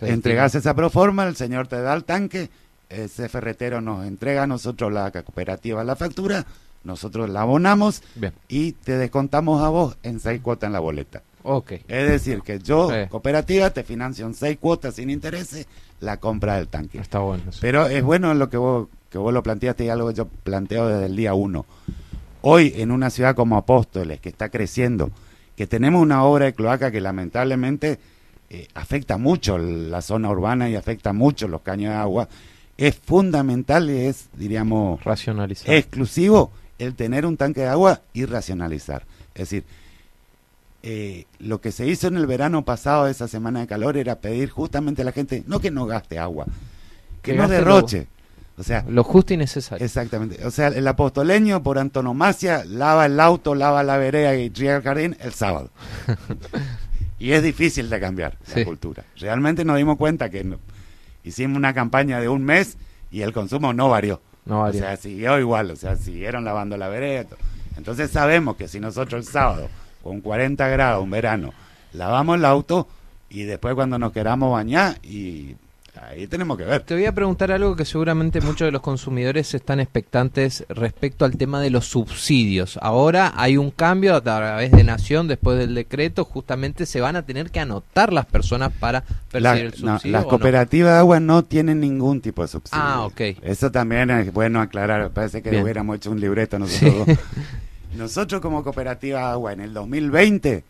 Entregás 0.00 0.54
esa 0.54 0.72
proforma, 0.72 1.26
el 1.26 1.36
señor 1.36 1.68
te 1.68 1.78
da 1.82 1.92
el 1.92 2.04
tanque, 2.04 2.48
ese 2.88 3.28
ferretero 3.28 3.82
nos 3.82 4.06
entrega 4.06 4.44
a 4.44 4.46
nosotros 4.46 4.90
la 4.90 5.10
cooperativa 5.10 5.84
la 5.84 5.94
factura, 5.94 6.46
nosotros 6.84 7.28
la 7.28 7.42
abonamos 7.42 8.02
y 8.48 8.72
te 8.72 8.96
descontamos 8.96 9.62
a 9.62 9.68
vos 9.68 9.98
en 10.04 10.20
seis 10.20 10.40
cuotas 10.40 10.68
en 10.68 10.72
la 10.72 10.80
boleta. 10.80 11.22
Okay. 11.42 11.82
Es 11.86 12.08
decir, 12.08 12.40
que 12.40 12.60
yo, 12.60 12.90
cooperativa, 13.10 13.68
te 13.70 13.82
financio 13.82 14.24
en 14.24 14.32
seis 14.32 14.56
cuotas 14.58 14.94
sin 14.94 15.10
intereses 15.10 15.66
la 16.00 16.18
compra 16.18 16.56
del 16.56 16.68
tanque. 16.68 16.98
Está 16.98 17.18
bueno. 17.18 17.44
Pero 17.60 17.86
es 17.86 18.02
bueno 18.02 18.32
lo 18.34 18.48
que 18.48 18.56
vos, 18.56 18.88
que 19.10 19.18
vos 19.18 19.32
lo 19.32 19.42
planteaste 19.42 19.84
y 19.84 19.88
algo 19.88 20.08
que 20.08 20.14
yo 20.14 20.26
planteo 20.26 20.88
desde 20.88 21.06
el 21.06 21.16
día 21.16 21.34
uno. 21.34 21.66
Hoy, 22.42 22.72
en 22.76 22.90
una 22.90 23.10
ciudad 23.10 23.34
como 23.34 23.56
Apóstoles, 23.56 24.20
que 24.20 24.28
está 24.28 24.48
creciendo, 24.48 25.10
que 25.56 25.66
tenemos 25.66 26.00
una 26.02 26.22
obra 26.24 26.46
de 26.46 26.54
cloaca 26.54 26.90
que 26.90 27.00
lamentablemente 27.00 27.98
eh, 28.50 28.68
afecta 28.74 29.18
mucho 29.18 29.58
la 29.58 30.02
zona 30.02 30.30
urbana 30.30 30.68
y 30.70 30.76
afecta 30.76 31.12
mucho 31.12 31.48
los 31.48 31.62
caños 31.62 31.92
de 31.92 31.98
agua, 31.98 32.28
es 32.76 32.94
fundamental 32.96 33.90
y 33.90 34.06
es, 34.06 34.28
diríamos, 34.34 35.02
racionalizar. 35.02 35.74
exclusivo 35.74 36.52
el 36.78 36.94
tener 36.94 37.26
un 37.26 37.36
tanque 37.36 37.62
de 37.62 37.68
agua 37.68 38.02
y 38.12 38.24
racionalizar. 38.24 39.04
Es 39.34 39.50
decir, 39.50 39.64
eh, 40.84 41.26
lo 41.40 41.60
que 41.60 41.72
se 41.72 41.86
hizo 41.88 42.06
en 42.06 42.16
el 42.16 42.26
verano 42.26 42.64
pasado, 42.64 43.08
esa 43.08 43.26
semana 43.26 43.60
de 43.60 43.66
calor, 43.66 43.96
era 43.96 44.20
pedir 44.20 44.48
justamente 44.48 45.02
a 45.02 45.04
la 45.04 45.12
gente, 45.12 45.42
no 45.46 45.60
que 45.60 45.72
no 45.72 45.86
gaste 45.86 46.18
agua, 46.18 46.46
que, 47.20 47.34
no 47.34 47.48
derroche. 47.48 48.06
O 48.58 48.62
sea, 48.64 48.84
lo 48.88 49.04
justo 49.04 49.34
y 49.34 49.36
necesario. 49.36 49.84
Exactamente. 49.84 50.44
O 50.44 50.50
sea, 50.50 50.68
el 50.68 50.86
apostoleño 50.86 51.62
por 51.62 51.78
antonomasia 51.78 52.64
lava 52.64 53.06
el 53.06 53.20
auto, 53.20 53.54
lava 53.54 53.84
la 53.84 53.96
vereda 53.98 54.34
y 54.34 54.48
riega 54.48 54.76
el 54.76 54.82
jardín 54.82 55.16
el 55.20 55.32
sábado. 55.32 55.70
Y 57.20 57.32
es 57.32 57.42
difícil 57.42 57.90
de 57.90 57.98
cambiar 57.98 58.36
la 58.54 58.64
cultura. 58.64 59.04
Realmente 59.16 59.64
nos 59.64 59.76
dimos 59.76 59.96
cuenta 59.96 60.30
que 60.30 60.56
hicimos 61.24 61.56
una 61.56 61.74
campaña 61.74 62.20
de 62.20 62.28
un 62.28 62.44
mes 62.44 62.78
y 63.10 63.22
el 63.22 63.32
consumo 63.32 63.72
no 63.72 63.88
varió. 63.88 64.20
No 64.44 64.60
varió. 64.60 64.80
O 64.80 64.84
sea, 64.84 64.96
siguió 64.96 65.38
igual, 65.38 65.70
o 65.72 65.76
sea, 65.76 65.96
siguieron 65.96 66.44
lavando 66.44 66.76
la 66.76 66.88
vereda. 66.88 67.26
Entonces 67.76 68.10
sabemos 68.10 68.56
que 68.56 68.68
si 68.68 68.78
nosotros 68.78 69.26
el 69.26 69.32
sábado, 69.32 69.68
con 70.02 70.20
40 70.20 70.68
grados, 70.68 71.02
un 71.02 71.10
verano, 71.10 71.52
lavamos 71.92 72.36
el 72.36 72.44
auto 72.44 72.86
y 73.28 73.42
después 73.42 73.74
cuando 73.74 73.98
nos 73.98 74.12
queramos 74.12 74.52
bañar 74.52 74.98
y 75.02 75.56
Ahí 76.02 76.26
tenemos 76.26 76.56
que 76.56 76.64
ver. 76.64 76.82
Te 76.82 76.94
voy 76.94 77.06
a 77.06 77.12
preguntar 77.12 77.50
algo 77.52 77.76
que 77.76 77.84
seguramente 77.84 78.40
muchos 78.40 78.66
de 78.66 78.72
los 78.72 78.82
consumidores 78.82 79.54
están 79.54 79.80
expectantes 79.80 80.64
respecto 80.68 81.24
al 81.24 81.36
tema 81.36 81.60
de 81.60 81.70
los 81.70 81.86
subsidios. 81.86 82.78
Ahora 82.82 83.32
hay 83.36 83.56
un 83.56 83.70
cambio 83.70 84.14
a 84.14 84.20
través 84.20 84.70
de 84.70 84.84
Nación 84.84 85.28
después 85.28 85.58
del 85.58 85.74
decreto, 85.74 86.24
justamente 86.24 86.86
se 86.86 87.00
van 87.00 87.16
a 87.16 87.22
tener 87.22 87.50
que 87.50 87.60
anotar 87.60 88.12
las 88.12 88.26
personas 88.26 88.72
para 88.72 89.04
percibir 89.30 89.66
el 89.66 89.74
subsidio. 89.74 90.12
las 90.12 90.24
cooperativas 90.24 90.92
de 90.92 90.98
agua 90.98 91.20
no 91.20 91.44
tienen 91.44 91.80
ningún 91.80 92.20
tipo 92.20 92.42
de 92.42 92.48
subsidio. 92.48 92.82
Ah, 92.82 93.04
ok. 93.04 93.20
Eso 93.42 93.70
también 93.70 94.10
es 94.10 94.32
bueno 94.32 94.60
aclarar, 94.60 95.10
parece 95.10 95.42
que 95.42 95.60
hubiéramos 95.62 95.96
hecho 95.96 96.10
un 96.10 96.20
libreto 96.20 96.58
nosotros. 96.58 97.18
nosotros 97.96 98.40
como 98.40 98.62
cooperativa 98.62 99.20
de 99.20 99.26
agua 99.26 99.52
en 99.52 99.60
el 99.60 99.74
2020 99.74 100.64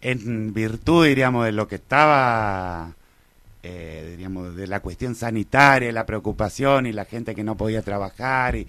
en 0.00 0.54
virtud, 0.54 1.06
diríamos, 1.06 1.44
de 1.44 1.52
lo 1.52 1.66
que 1.68 1.74
estaba 1.76 2.94
eh, 3.70 4.06
diríamos, 4.12 4.56
de 4.56 4.66
la 4.66 4.80
cuestión 4.80 5.14
sanitaria, 5.14 5.92
la 5.92 6.06
preocupación 6.06 6.86
y 6.86 6.92
la 6.92 7.04
gente 7.04 7.34
que 7.34 7.44
no 7.44 7.56
podía 7.56 7.82
trabajar 7.82 8.56
y, 8.56 8.66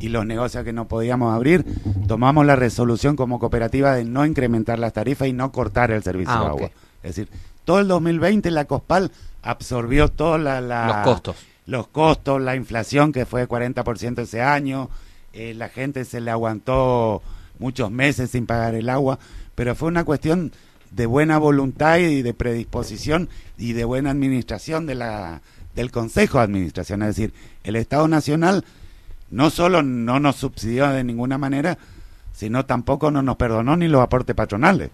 los 0.00 0.26
negocios 0.26 0.64
que 0.64 0.72
no 0.72 0.88
podíamos 0.88 1.32
abrir, 1.32 1.64
tomamos 2.08 2.44
la 2.44 2.56
resolución 2.56 3.14
como 3.14 3.38
cooperativa 3.38 3.94
de 3.94 4.04
no 4.04 4.26
incrementar 4.26 4.80
las 4.80 4.92
tarifas 4.92 5.28
y 5.28 5.32
no 5.32 5.52
cortar 5.52 5.92
el 5.92 6.02
servicio 6.02 6.34
ah, 6.34 6.40
de 6.40 6.46
agua. 6.46 6.70
Es 7.04 7.14
decir, 7.14 7.28
todo 7.64 7.78
el 7.78 7.86
2020 7.86 8.50
la 8.50 8.64
COSPAL 8.64 9.12
absorbió 9.42 10.08
todos 10.08 10.40
los 10.40 10.96
costos. 11.04 11.36
Los 11.66 11.86
costos, 11.86 12.42
la 12.42 12.56
inflación 12.56 13.12
que 13.12 13.24
fue 13.26 13.42
de 13.42 13.48
40% 13.48 14.22
ese 14.22 14.42
año, 14.42 14.90
eh, 15.32 15.54
la 15.54 15.68
gente 15.68 16.04
se 16.04 16.20
le 16.20 16.32
aguantó 16.32 17.22
muchos 17.60 17.90
meses 17.92 18.30
sin 18.30 18.44
pagar 18.44 18.74
el 18.74 18.88
agua, 18.88 19.20
pero 19.54 19.76
fue 19.76 19.86
una 19.86 20.04
cuestión 20.04 20.50
de 20.94 21.06
buena 21.06 21.38
voluntad 21.38 21.98
y 21.98 22.22
de 22.22 22.34
predisposición 22.34 23.28
y 23.58 23.72
de 23.72 23.84
buena 23.84 24.10
administración 24.10 24.86
de 24.86 24.94
la, 24.94 25.40
del 25.74 25.90
Consejo 25.90 26.38
de 26.38 26.44
Administración. 26.44 27.02
Es 27.02 27.16
decir, 27.16 27.32
el 27.64 27.76
Estado 27.76 28.08
Nacional 28.08 28.64
no 29.30 29.50
solo 29.50 29.82
no 29.82 30.20
nos 30.20 30.36
subsidió 30.36 30.88
de 30.90 31.04
ninguna 31.04 31.38
manera, 31.38 31.78
sino 32.32 32.66
tampoco 32.66 33.10
no 33.10 33.22
nos 33.22 33.36
perdonó 33.36 33.76
ni 33.76 33.88
los 33.88 34.02
aportes 34.02 34.36
patronales. 34.36 34.90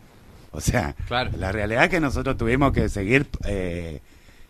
O 0.53 0.61
sea, 0.61 0.95
la 1.37 1.53
realidad 1.53 1.85
es 1.85 1.91
que 1.91 2.01
nosotros 2.01 2.37
tuvimos 2.37 2.73
que 2.73 2.89
seguir 2.89 3.29
eh, 3.45 4.01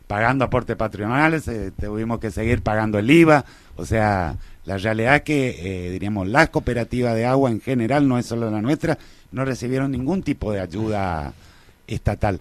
pagando 0.07 0.45
aportes 0.45 0.77
patronales, 0.77 1.49
eh, 1.49 1.73
tuvimos 1.79 2.21
que 2.21 2.31
seguir 2.31 2.63
pagando 2.63 2.99
el 2.99 3.11
IVA, 3.11 3.45
o 3.77 3.85
sea, 3.85 4.37
la 4.69 4.77
realidad 4.77 5.23
que, 5.23 5.87
eh, 5.87 5.91
diríamos, 5.91 6.29
las 6.29 6.51
cooperativas 6.51 7.15
de 7.15 7.25
agua 7.25 7.51
en 7.51 7.63
general, 7.63 8.07
no 8.07 8.19
es 8.19 8.27
solo 8.27 8.51
la 8.51 8.61
nuestra, 8.61 8.99
no 9.33 9.47
recibieron 9.47 9.91
ningún 9.91 10.23
tipo 10.23 10.53
de 10.53 10.61
ayuda 10.61 11.33
estatal. 11.87 12.39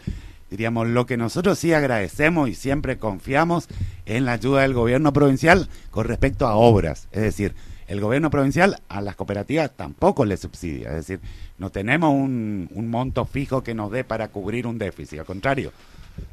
Diríamos, 0.50 0.90
lo 0.90 1.06
que 1.06 1.16
nosotros 1.16 1.58
sí 1.58 1.72
agradecemos 1.72 2.50
y 2.50 2.54
siempre 2.54 2.98
confiamos 2.98 3.70
en 4.06 4.26
la 4.26 4.34
ayuda 4.34 4.64
del 4.64 4.74
gobierno 4.74 5.14
provincial 5.14 5.70
con 5.90 6.06
respecto 6.06 6.46
a 6.46 6.56
obras. 6.56 7.08
Es 7.14 7.22
decir, 7.22 7.56
el 7.88 8.02
gobierno 8.02 8.30
provincial 8.30 8.82
a 8.90 9.00
las 9.00 9.16
cooperativas 9.16 9.72
tampoco 9.74 10.26
le 10.26 10.36
subsidia. 10.36 10.90
Es 10.90 11.08
decir, 11.08 11.22
no 11.58 11.70
tenemos 11.70 12.14
un, 12.14 12.68
monto 12.90 13.24
fijo 13.24 13.64
que 13.64 13.74
nos 13.74 13.90
dé 13.90 14.04
para 14.04 14.28
cubrir 14.28 14.68
un 14.68 14.78
déficit. 14.78 15.20
Al 15.20 15.26
contrario, 15.26 15.72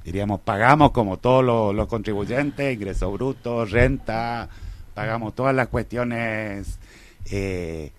diríamos, 0.05 0.41
pagamos 0.41 0.91
como 0.91 1.19
todos 1.19 1.45
los, 1.73 1.87
contribuyentes, 1.87 2.75
ingreso 2.75 3.13
bruto, 3.13 3.65
renta, 3.65 4.49
pagamos 4.95 5.35
todas 5.35 5.55
las 5.55 5.69
cuestiones 5.69 6.79
eh, 7.31 7.93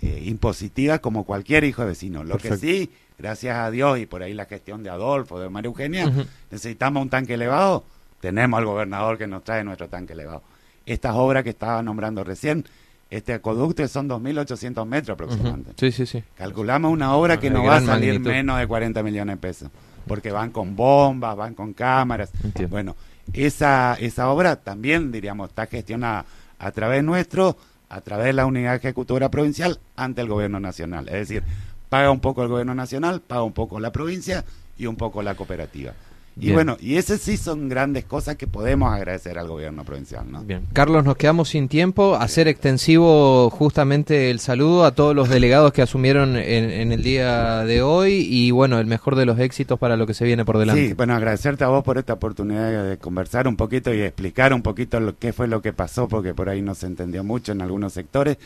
eh, 0.00 0.22
impositivas 0.24 1.00
como 1.00 1.24
cualquier 1.24 1.64
hijo 1.64 1.82
de 1.82 1.88
vecino. 1.88 2.24
Lo 2.24 2.38
que 2.38 2.56
sí, 2.56 2.90
gracias 3.18 3.56
a 3.56 3.70
Dios 3.70 3.98
y 3.98 4.06
por 4.06 4.22
ahí 4.22 4.34
la 4.34 4.46
gestión 4.46 4.82
de 4.82 4.90
Adolfo, 4.90 5.38
de 5.38 5.48
María 5.48 5.68
Eugenia, 5.68 6.12
necesitamos 6.50 7.02
un 7.02 7.10
tanque 7.10 7.34
elevado, 7.34 7.84
tenemos 8.20 8.58
al 8.58 8.64
gobernador 8.64 9.18
que 9.18 9.26
nos 9.26 9.44
trae 9.44 9.62
nuestro 9.64 9.88
tanque 9.88 10.14
elevado. 10.14 10.42
Estas 10.86 11.14
obras 11.14 11.44
que 11.44 11.50
estaba 11.50 11.82
nombrando 11.82 12.24
recién, 12.24 12.64
este 13.10 13.34
acueducto 13.34 13.86
son 13.88 14.08
2.800 14.08 14.86
metros 14.86 15.14
aproximadamente. 15.14 15.72
Sí, 15.76 15.92
sí, 15.92 16.06
sí. 16.06 16.22
Calculamos 16.36 16.92
una 16.92 17.14
obra 17.14 17.38
que 17.38 17.50
no 17.50 17.64
va 17.64 17.76
a 17.76 17.80
salir 17.80 18.20
menos 18.20 18.58
de 18.58 18.66
40 18.66 19.02
millones 19.02 19.36
de 19.36 19.40
pesos, 19.40 19.70
porque 20.06 20.30
van 20.30 20.50
con 20.50 20.76
bombas, 20.76 21.36
van 21.36 21.54
con 21.54 21.72
cámaras. 21.72 22.30
Bueno, 22.68 22.96
esa, 23.32 23.94
esa 23.94 24.30
obra 24.30 24.56
también, 24.56 25.12
diríamos, 25.12 25.50
está 25.50 25.66
gestionada 25.66 26.24
a 26.58 26.70
través 26.72 27.02
nuestro, 27.04 27.56
a 27.88 28.00
través 28.00 28.26
de 28.26 28.32
la 28.32 28.46
unidad 28.46 28.76
ejecutora 28.76 29.30
provincial 29.30 29.78
ante 29.96 30.20
el 30.20 30.28
gobierno 30.28 30.60
nacional. 30.60 31.08
Es 31.08 31.28
decir, 31.28 31.42
paga 31.88 32.10
un 32.10 32.20
poco 32.20 32.42
el 32.42 32.48
gobierno 32.48 32.74
nacional, 32.74 33.20
paga 33.20 33.42
un 33.42 33.52
poco 33.52 33.80
la 33.80 33.92
provincia 33.92 34.44
y 34.76 34.86
un 34.86 34.96
poco 34.96 35.22
la 35.22 35.34
cooperativa. 35.34 35.92
Y 36.40 36.52
bueno, 36.52 36.76
y 36.80 36.96
esas 36.96 37.20
sí 37.20 37.36
son 37.36 37.68
grandes 37.68 38.04
cosas 38.04 38.36
que 38.36 38.46
podemos 38.46 38.92
agradecer 38.92 39.38
al 39.38 39.48
gobierno 39.48 39.84
provincial, 39.84 40.30
¿no? 40.30 40.42
Bien. 40.42 40.66
Carlos, 40.72 41.04
nos 41.04 41.16
quedamos 41.16 41.48
sin 41.48 41.68
tiempo. 41.68 42.14
Hacer 42.14 42.46
extensivo 42.46 43.50
justamente 43.50 44.30
el 44.30 44.38
saludo 44.38 44.84
a 44.84 44.94
todos 44.94 45.16
los 45.16 45.28
delegados 45.28 45.72
que 45.72 45.82
asumieron 45.82 46.36
en, 46.36 46.92
el 46.92 47.02
día 47.02 47.64
de 47.64 47.82
hoy 47.82 48.26
y 48.30 48.50
bueno, 48.52 48.78
el 48.78 48.86
mejor 48.86 49.16
de 49.16 49.26
los 49.26 49.38
éxitos 49.40 49.78
para 49.78 49.96
lo 49.96 50.06
que 50.06 50.14
se 50.14 50.24
viene 50.24 50.44
por 50.44 50.58
delante. 50.58 50.88
Sí, 50.88 50.94
bueno, 50.94 51.14
agradecerte 51.14 51.64
a 51.64 51.68
vos 51.68 51.82
por 51.82 51.98
esta 51.98 52.12
oportunidad 52.12 52.88
de 52.88 52.98
conversar 52.98 53.48
un 53.48 53.56
poquito 53.56 53.92
y 53.92 54.00
explicar 54.00 54.52
un 54.52 54.62
poquito 54.62 55.00
lo, 55.00 55.18
qué 55.18 55.32
fue 55.32 55.48
lo 55.48 55.60
que 55.60 55.72
pasó, 55.72 56.06
porque 56.06 56.34
por 56.34 56.48
ahí 56.48 56.62
no 56.62 56.74
se 56.74 56.86
entendió 56.86 57.24
mucho 57.24 57.52
en 57.52 57.62
algunos 57.62 57.92
sectores. 57.92 58.38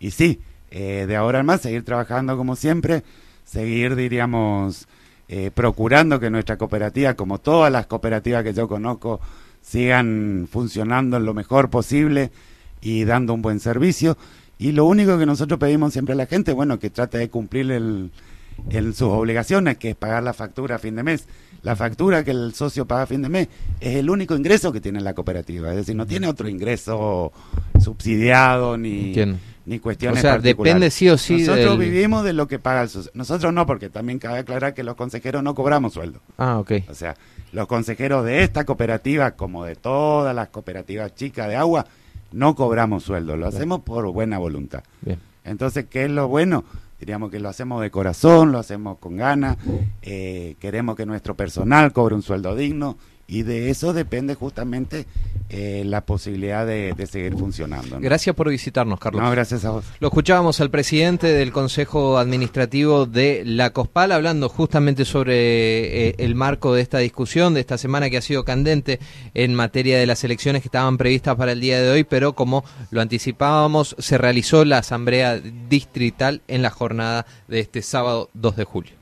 Y 0.00 0.10
sí, 0.10 0.40
eh, 0.70 1.04
de 1.06 1.16
ahora 1.16 1.40
en 1.40 1.46
más, 1.46 1.60
seguir 1.60 1.84
trabajando 1.84 2.36
como 2.36 2.56
siempre, 2.56 3.04
seguir, 3.44 3.94
diríamos 3.94 4.88
eh, 5.28 5.50
procurando 5.52 6.20
que 6.20 6.30
nuestra 6.30 6.56
cooperativa, 6.56 7.14
como 7.14 7.38
todas 7.38 7.72
las 7.72 7.86
cooperativas 7.86 8.44
que 8.44 8.54
yo 8.54 8.68
conozco, 8.68 9.20
sigan 9.60 10.48
funcionando 10.50 11.18
lo 11.18 11.34
mejor 11.34 11.68
posible 11.68 12.30
y 12.80 13.04
dando 13.04 13.34
un 13.34 13.42
buen 13.42 13.58
servicio. 13.58 14.16
Y 14.58 14.72
lo 14.72 14.84
único 14.84 15.18
que 15.18 15.26
nosotros 15.26 15.58
pedimos 15.58 15.92
siempre 15.92 16.12
a 16.12 16.16
la 16.16 16.26
gente, 16.26 16.52
bueno, 16.52 16.78
que 16.78 16.90
trate 16.90 17.18
de 17.18 17.28
cumplir 17.28 17.72
el, 17.72 18.12
sus 18.94 19.08
obligaciones, 19.08 19.76
que 19.78 19.90
es 19.90 19.96
pagar 19.96 20.22
la 20.22 20.32
factura 20.32 20.76
a 20.76 20.78
fin 20.78 20.94
de 20.94 21.02
mes. 21.02 21.26
La 21.62 21.74
factura 21.74 22.22
que 22.22 22.30
el 22.30 22.54
socio 22.54 22.86
paga 22.86 23.02
a 23.02 23.06
fin 23.06 23.22
de 23.22 23.28
mes 23.28 23.48
es 23.80 23.96
el 23.96 24.08
único 24.08 24.36
ingreso 24.36 24.72
que 24.72 24.80
tiene 24.80 25.00
la 25.00 25.14
cooperativa, 25.14 25.70
es 25.70 25.76
decir, 25.76 25.96
no 25.96 26.06
tiene 26.06 26.28
otro 26.28 26.48
ingreso 26.48 27.32
subsidiado 27.80 28.78
ni 28.78 29.12
ni 29.66 29.80
cuestiones 29.80 30.20
o 30.20 30.22
sea, 30.22 30.38
depende 30.38 30.90
sí 30.90 31.08
o 31.08 31.18
sí 31.18 31.38
Nosotros 31.38 31.78
vivimos 31.78 32.24
de 32.24 32.32
lo 32.32 32.46
que 32.46 32.60
paga 32.60 32.82
el 32.82 32.90
Nosotros 33.14 33.52
no, 33.52 33.66
porque 33.66 33.90
también 33.90 34.20
cabe 34.20 34.38
aclarar 34.38 34.74
que 34.74 34.84
los 34.84 34.94
consejeros 34.94 35.42
no 35.42 35.54
cobramos 35.54 35.92
sueldo. 35.92 36.20
Ah, 36.38 36.58
ok. 36.58 36.72
O 36.88 36.94
sea, 36.94 37.16
los 37.52 37.66
consejeros 37.66 38.24
de 38.24 38.44
esta 38.44 38.64
cooperativa, 38.64 39.32
como 39.32 39.64
de 39.64 39.74
todas 39.74 40.34
las 40.34 40.48
cooperativas 40.48 41.14
chicas 41.16 41.48
de 41.48 41.56
agua, 41.56 41.84
no 42.32 42.54
cobramos 42.54 43.02
sueldo. 43.02 43.36
Lo 43.36 43.48
hacemos 43.48 43.80
por 43.80 44.06
buena 44.12 44.38
voluntad. 44.38 44.84
Bien. 45.00 45.18
Entonces, 45.44 45.86
¿qué 45.90 46.04
es 46.04 46.10
lo 46.10 46.28
bueno? 46.28 46.64
Diríamos 47.00 47.30
que 47.30 47.40
lo 47.40 47.48
hacemos 47.48 47.82
de 47.82 47.90
corazón, 47.90 48.52
lo 48.52 48.58
hacemos 48.58 48.98
con 48.98 49.16
ganas, 49.16 49.58
eh, 50.00 50.54
queremos 50.60 50.96
que 50.96 51.04
nuestro 51.04 51.34
personal 51.34 51.92
cobre 51.92 52.14
un 52.14 52.22
sueldo 52.22 52.54
digno 52.54 52.96
y 53.28 53.42
de 53.42 53.70
eso 53.70 53.92
depende 53.92 54.34
justamente 54.34 55.06
eh, 55.48 55.82
la 55.86 56.00
posibilidad 56.00 56.66
de, 56.66 56.94
seguir 57.06 57.36
funcionando. 57.36 57.98
Gracias 58.00 58.34
por 58.34 58.48
visitarnos, 58.48 58.98
Carlos. 58.98 59.22
No, 59.22 59.30
gracias 59.30 59.64
a 59.64 59.70
vos. 59.70 59.84
Lo 60.00 60.08
escuchábamos 60.08 60.60
al 60.60 60.70
presidente 60.70 61.28
del 61.28 61.52
Consejo 61.52 62.18
Administrativo 62.18 63.06
de 63.06 63.42
la 63.44 63.70
COSPAL 63.70 64.12
hablando 64.12 64.48
justamente 64.48 65.04
sobre 65.04 66.08
eh, 66.08 66.14
el 66.18 66.34
marco 66.34 66.74
de 66.74 66.82
esta 66.82 66.98
discusión, 66.98 67.54
de 67.54 67.60
esta 67.60 67.78
semana 67.78 68.10
que 68.10 68.16
ha 68.16 68.22
sido 68.22 68.44
candente 68.44 68.98
en 69.34 69.54
materia 69.54 69.98
de 69.98 70.06
las 70.06 70.24
elecciones 70.24 70.62
que 70.62 70.68
estaban 70.68 70.98
previstas 70.98 71.36
para 71.36 71.52
el 71.52 71.60
día 71.60 71.80
de 71.80 71.90
hoy, 71.90 72.04
pero 72.04 72.34
como 72.34 72.64
lo 72.90 73.00
anticipábamos, 73.00 73.94
se 73.98 74.18
realizó 74.18 74.64
la 74.64 74.78
asamblea 74.78 75.38
distrital 75.38 76.42
en 76.48 76.62
la 76.62 76.70
jornada 76.70 77.26
de 77.48 77.60
este 77.60 77.82
sábado 77.82 78.30
2 78.34 78.56
de 78.56 78.64
julio. 78.64 78.92